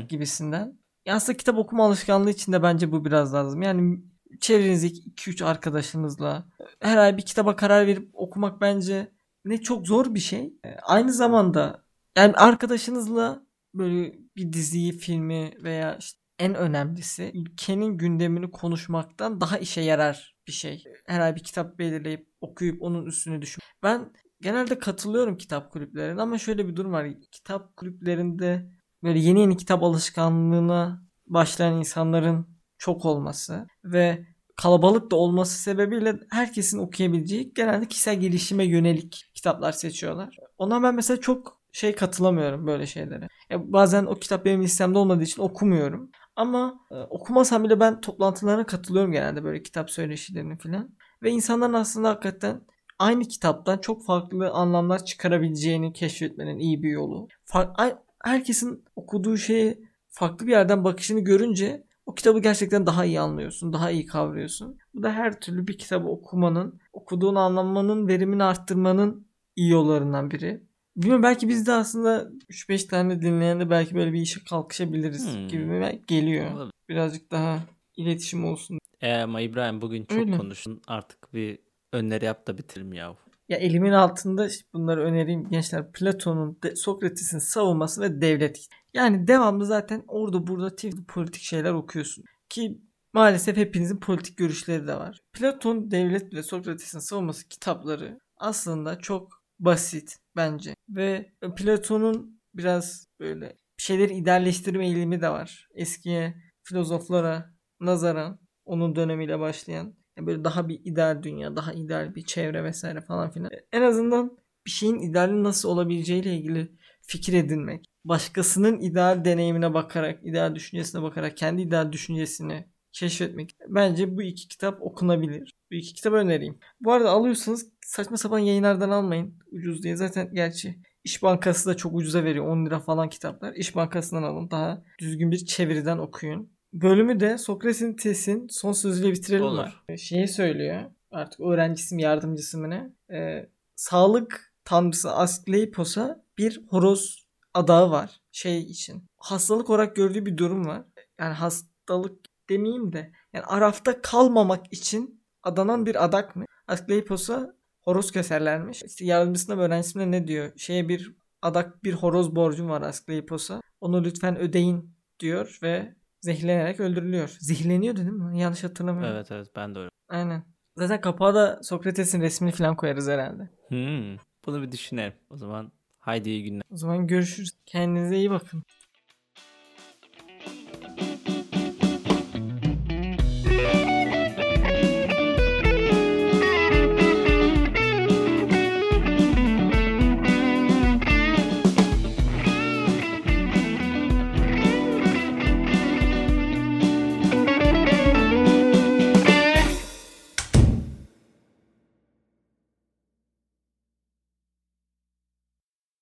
gibisinden. 0.09 0.79
Yani 1.05 1.15
aslında 1.15 1.37
kitap 1.37 1.57
okuma 1.57 1.85
alışkanlığı 1.85 2.29
için 2.29 2.51
de 2.51 2.63
bence 2.63 2.91
bu 2.91 3.05
biraz 3.05 3.33
lazım. 3.33 3.61
Yani 3.61 3.99
çevrenizdeki 4.39 5.09
2-3 5.09 5.45
arkadaşınızla 5.45 6.45
her 6.79 6.97
ay 6.97 7.17
bir 7.17 7.21
kitaba 7.21 7.55
karar 7.55 7.87
verip 7.87 8.09
okumak 8.13 8.61
bence 8.61 9.11
ne 9.45 9.61
çok 9.61 9.87
zor 9.87 10.13
bir 10.13 10.19
şey. 10.19 10.53
E, 10.65 10.75
aynı 10.83 11.13
zamanda 11.13 11.83
yani 12.17 12.33
arkadaşınızla 12.33 13.43
böyle 13.73 14.13
bir 14.35 14.53
diziyi, 14.53 14.91
filmi 14.97 15.51
veya 15.63 15.97
işte 15.97 16.19
en 16.39 16.55
önemlisi 16.55 17.31
ülkenin 17.33 17.97
gündemini 17.97 18.51
konuşmaktan 18.51 19.41
daha 19.41 19.57
işe 19.57 19.81
yarar 19.81 20.35
bir 20.47 20.51
şey. 20.51 20.83
Her 21.07 21.19
ay 21.19 21.35
bir 21.35 21.43
kitap 21.43 21.79
belirleyip 21.79 22.27
okuyup 22.41 22.81
onun 22.81 23.05
üstüne 23.05 23.41
düşün. 23.41 23.61
Ben 23.83 24.13
genelde 24.41 24.79
katılıyorum 24.79 25.37
kitap 25.37 25.71
kulüplerine 25.71 26.21
ama 26.21 26.37
şöyle 26.37 26.67
bir 26.67 26.75
durum 26.75 26.91
var. 26.91 27.07
Kitap 27.31 27.77
kulüplerinde 27.77 28.71
böyle 29.03 29.19
yeni 29.19 29.39
yeni 29.39 29.57
kitap 29.57 29.83
alışkanlığına 29.83 31.03
başlayan 31.27 31.77
insanların 31.77 32.59
çok 32.77 33.05
olması 33.05 33.67
ve 33.83 34.25
kalabalık 34.61 35.11
da 35.11 35.15
olması 35.15 35.61
sebebiyle 35.61 36.19
herkesin 36.31 36.79
okuyabileceği 36.79 37.53
genelde 37.53 37.85
kişisel 37.85 38.19
gelişime 38.19 38.63
yönelik 38.63 39.31
kitaplar 39.33 39.71
seçiyorlar. 39.71 40.37
Ona 40.57 40.83
ben 40.83 40.95
mesela 40.95 41.21
çok 41.21 41.59
şey 41.71 41.95
katılamıyorum 41.95 42.67
böyle 42.67 42.85
şeylere. 42.85 43.27
Ya 43.49 43.73
bazen 43.73 44.05
o 44.05 44.15
kitap 44.15 44.45
benim 44.45 44.63
listemde 44.63 44.97
olmadığı 44.97 45.23
için 45.23 45.41
okumuyorum. 45.41 46.11
Ama 46.35 46.79
e, 46.91 46.95
okumasam 46.95 47.63
bile 47.63 47.79
ben 47.79 48.01
toplantılarına 48.01 48.65
katılıyorum 48.65 49.11
genelde 49.11 49.43
böyle 49.43 49.63
kitap 49.63 49.91
söyleşilerine 49.91 50.57
falan. 50.57 50.89
Ve 51.23 51.31
insanların 51.31 51.73
aslında 51.73 52.09
hakikaten 52.09 52.61
aynı 52.99 53.23
kitaptan 53.23 53.77
çok 53.77 54.05
farklı 54.05 54.49
anlamlar 54.49 55.05
çıkarabileceğini 55.05 55.93
keşfetmenin 55.93 56.59
iyi 56.59 56.83
bir 56.83 56.89
yolu. 56.89 57.27
Far- 57.45 57.97
herkesin 58.23 58.85
okuduğu 58.95 59.37
şeye 59.37 59.79
farklı 60.09 60.47
bir 60.47 60.51
yerden 60.51 60.83
bakışını 60.83 61.19
görünce 61.19 61.88
o 62.09 62.15
kitabı 62.15 62.39
gerçekten 62.39 62.85
daha 62.85 63.05
iyi 63.05 63.19
anlıyorsun, 63.19 63.73
daha 63.73 63.91
iyi 63.91 64.05
kavruyorsun. 64.05 64.77
Bu 64.93 65.03
da 65.03 65.11
her 65.11 65.39
türlü 65.39 65.67
bir 65.67 65.77
kitabı 65.77 66.07
okumanın, 66.07 66.79
okuduğun 66.93 67.35
anlamanın, 67.35 68.07
verimini 68.07 68.43
arttırmanın 68.43 69.27
iyi 69.55 69.71
yollarından 69.71 70.31
biri. 70.31 70.63
Bilmiyorum 70.95 71.23
belki 71.23 71.49
biz 71.49 71.67
de 71.67 71.73
aslında 71.73 72.29
3-5 72.49 72.87
tane 72.87 73.21
dinleyen 73.21 73.69
belki 73.69 73.95
böyle 73.95 74.13
bir 74.13 74.21
işe 74.21 74.43
kalkışabiliriz 74.49 75.35
hmm. 75.35 75.47
gibi 75.47 76.01
geliyor. 76.07 76.71
Birazcık 76.89 77.31
daha 77.31 77.59
iletişim 77.97 78.45
olsun. 78.45 78.79
E 79.01 79.13
ama 79.13 79.41
İbrahim 79.41 79.81
bugün 79.81 80.05
çok 80.05 80.19
Öyle. 80.19 80.37
konuştun. 80.37 80.81
Artık 80.87 81.33
bir 81.33 81.59
öneri 81.93 82.25
yap 82.25 82.47
da 82.47 82.57
bitirelim 82.57 82.93
ya. 82.93 83.15
Ya 83.49 83.57
elimin 83.57 83.91
altında 83.91 84.47
bunları 84.73 85.03
önereyim 85.03 85.49
gençler. 85.49 85.91
Platon'un, 85.91 86.59
Sokrates'in 86.75 87.39
savunması 87.39 88.01
ve 88.01 88.21
devlet. 88.21 88.67
Yani 88.93 89.27
devamlı 89.27 89.65
zaten 89.65 90.03
orada 90.07 90.47
burada 90.47 90.75
politik 91.07 91.41
şeyler 91.41 91.73
okuyorsun. 91.73 92.23
Ki 92.49 92.81
maalesef 93.13 93.57
hepinizin 93.57 93.99
politik 93.99 94.37
görüşleri 94.37 94.87
de 94.87 94.95
var. 94.95 95.19
Platon, 95.33 95.91
devlet 95.91 96.33
ve 96.33 96.43
Sokrates'in 96.43 96.99
savunması 96.99 97.47
kitapları 97.47 98.19
aslında 98.37 98.99
çok 98.99 99.43
basit 99.59 100.15
bence. 100.35 100.75
Ve 100.89 101.33
Platon'un 101.57 102.41
biraz 102.53 103.05
böyle 103.19 103.55
şeyleri 103.77 104.13
idealleştirme 104.13 104.85
eğilimi 104.85 105.21
de 105.21 105.29
var. 105.29 105.67
Eski 105.75 106.33
filozoflara 106.63 107.53
nazaran 107.79 108.39
onun 108.65 108.95
dönemiyle 108.95 109.39
başlayan 109.39 109.95
böyle 110.19 110.43
daha 110.43 110.67
bir 110.67 110.81
ideal 110.83 111.23
dünya, 111.23 111.55
daha 111.55 111.73
ideal 111.73 112.15
bir 112.15 112.25
çevre 112.25 112.63
vesaire 112.63 113.01
falan 113.01 113.31
filan. 113.31 113.51
En 113.71 113.81
azından 113.81 114.37
bir 114.65 114.71
şeyin 114.71 114.99
ideali 114.99 115.43
nasıl 115.43 115.69
olabileceğiyle 115.69 116.35
ilgili 116.35 116.71
fikir 117.01 117.33
edinmek. 117.33 117.88
Başkasının 118.05 118.79
ideal 118.79 119.25
deneyimine 119.25 119.73
bakarak, 119.73 120.19
ideal 120.23 120.55
düşüncesine 120.55 121.01
bakarak 121.01 121.37
kendi 121.37 121.61
ideal 121.61 121.91
düşüncesini 121.91 122.65
keşfetmek. 122.93 123.55
Bence 123.67 124.17
bu 124.17 124.21
iki 124.21 124.47
kitap 124.47 124.81
okunabilir. 124.81 125.53
Bu 125.71 125.75
iki 125.75 125.93
kitap 125.93 126.13
önereyim. 126.13 126.59
Bu 126.81 126.91
arada 126.93 127.09
alıyorsanız 127.09 127.71
saçma 127.85 128.17
sapan 128.17 128.39
yayınlardan 128.39 128.89
almayın. 128.89 129.33
Ucuz 129.51 129.83
diye. 129.83 129.95
Zaten 129.95 130.29
gerçi 130.33 130.79
İş 131.03 131.23
Bankası 131.23 131.69
da 131.69 131.77
çok 131.77 131.95
ucuza 131.95 132.23
veriyor. 132.23 132.47
10 132.47 132.65
lira 132.65 132.79
falan 132.79 133.09
kitaplar. 133.09 133.53
İş 133.53 133.75
Bankası'ndan 133.75 134.23
alın. 134.23 134.51
Daha 134.51 134.83
düzgün 134.99 135.31
bir 135.31 135.45
çeviriden 135.45 135.97
okuyun. 135.97 136.49
Bölümü 136.73 137.19
de 137.19 137.37
Sokrates'in 137.37 138.47
son 138.47 138.71
sözüyle 138.71 139.13
bitirelim 139.13 139.45
Olur. 139.45 139.63
mi? 139.63 139.71
Ee, 139.89 139.97
şeyi 139.97 140.27
söylüyor. 140.27 140.81
Artık 141.11 141.39
öğrencisi 141.39 141.95
mi 141.95 142.01
yardımcısı 142.01 142.57
mı 142.57 142.69
ne? 142.69 142.89
Ee, 143.15 143.49
sağlık 143.75 144.53
tanrısı 144.65 145.11
Asklepios'a 145.11 146.23
bir 146.37 146.61
horoz 146.67 147.28
adağı 147.53 147.91
var. 147.91 148.21
Şey 148.31 148.59
için. 148.59 149.03
Hastalık 149.17 149.69
olarak 149.69 149.95
gördüğü 149.95 150.25
bir 150.25 150.37
durum 150.37 150.67
var. 150.67 150.83
Yani 151.19 151.33
hastalık 151.33 152.25
demeyeyim 152.49 152.93
de. 152.93 153.11
Yani 153.33 153.45
arafta 153.45 154.01
kalmamak 154.01 154.73
için 154.73 155.23
adanan 155.43 155.85
bir 155.85 156.03
adak 156.05 156.35
mı? 156.35 156.45
Asklepios'a 156.67 157.55
horoz 157.81 158.11
keserlermiş. 158.11 158.83
İşte 158.83 159.05
yardımcısına 159.05 159.57
ve 159.57 159.61
öğrencisine 159.61 160.11
ne 160.11 160.27
diyor? 160.27 160.51
Şeye 160.57 160.89
bir 160.89 161.15
adak 161.41 161.83
bir 161.83 161.93
horoz 161.93 162.35
borcum 162.35 162.69
var 162.69 162.81
Asklepios'a. 162.81 163.61
Onu 163.81 164.03
lütfen 164.03 164.37
ödeyin 164.39 164.95
diyor 165.19 165.59
ve 165.63 165.95
zehirlenerek 166.21 166.79
öldürülüyor. 166.79 167.37
Zehirleniyordu 167.39 167.99
değil 167.99 168.11
mi? 168.11 168.39
Yanlış 168.39 168.63
hatırlamıyorum. 168.63 169.15
Evet 169.15 169.31
evet 169.31 169.47
ben 169.55 169.75
de 169.75 169.79
öyle. 169.79 169.89
Aynen. 170.09 170.43
Zaten 170.77 171.01
kapağa 171.01 171.35
da 171.35 171.59
Sokrates'in 171.63 172.21
resmini 172.21 172.51
falan 172.51 172.75
koyarız 172.75 173.07
herhalde. 173.07 173.49
Hmm, 173.67 174.17
bunu 174.45 174.61
bir 174.61 174.71
düşünelim. 174.71 175.13
O 175.29 175.37
zaman 175.37 175.71
haydi 175.99 176.29
iyi 176.29 176.43
günler. 176.43 176.63
O 176.71 176.77
zaman 176.77 177.07
görüşürüz. 177.07 177.51
Kendinize 177.65 178.17
iyi 178.17 178.29
bakın. 178.29 178.63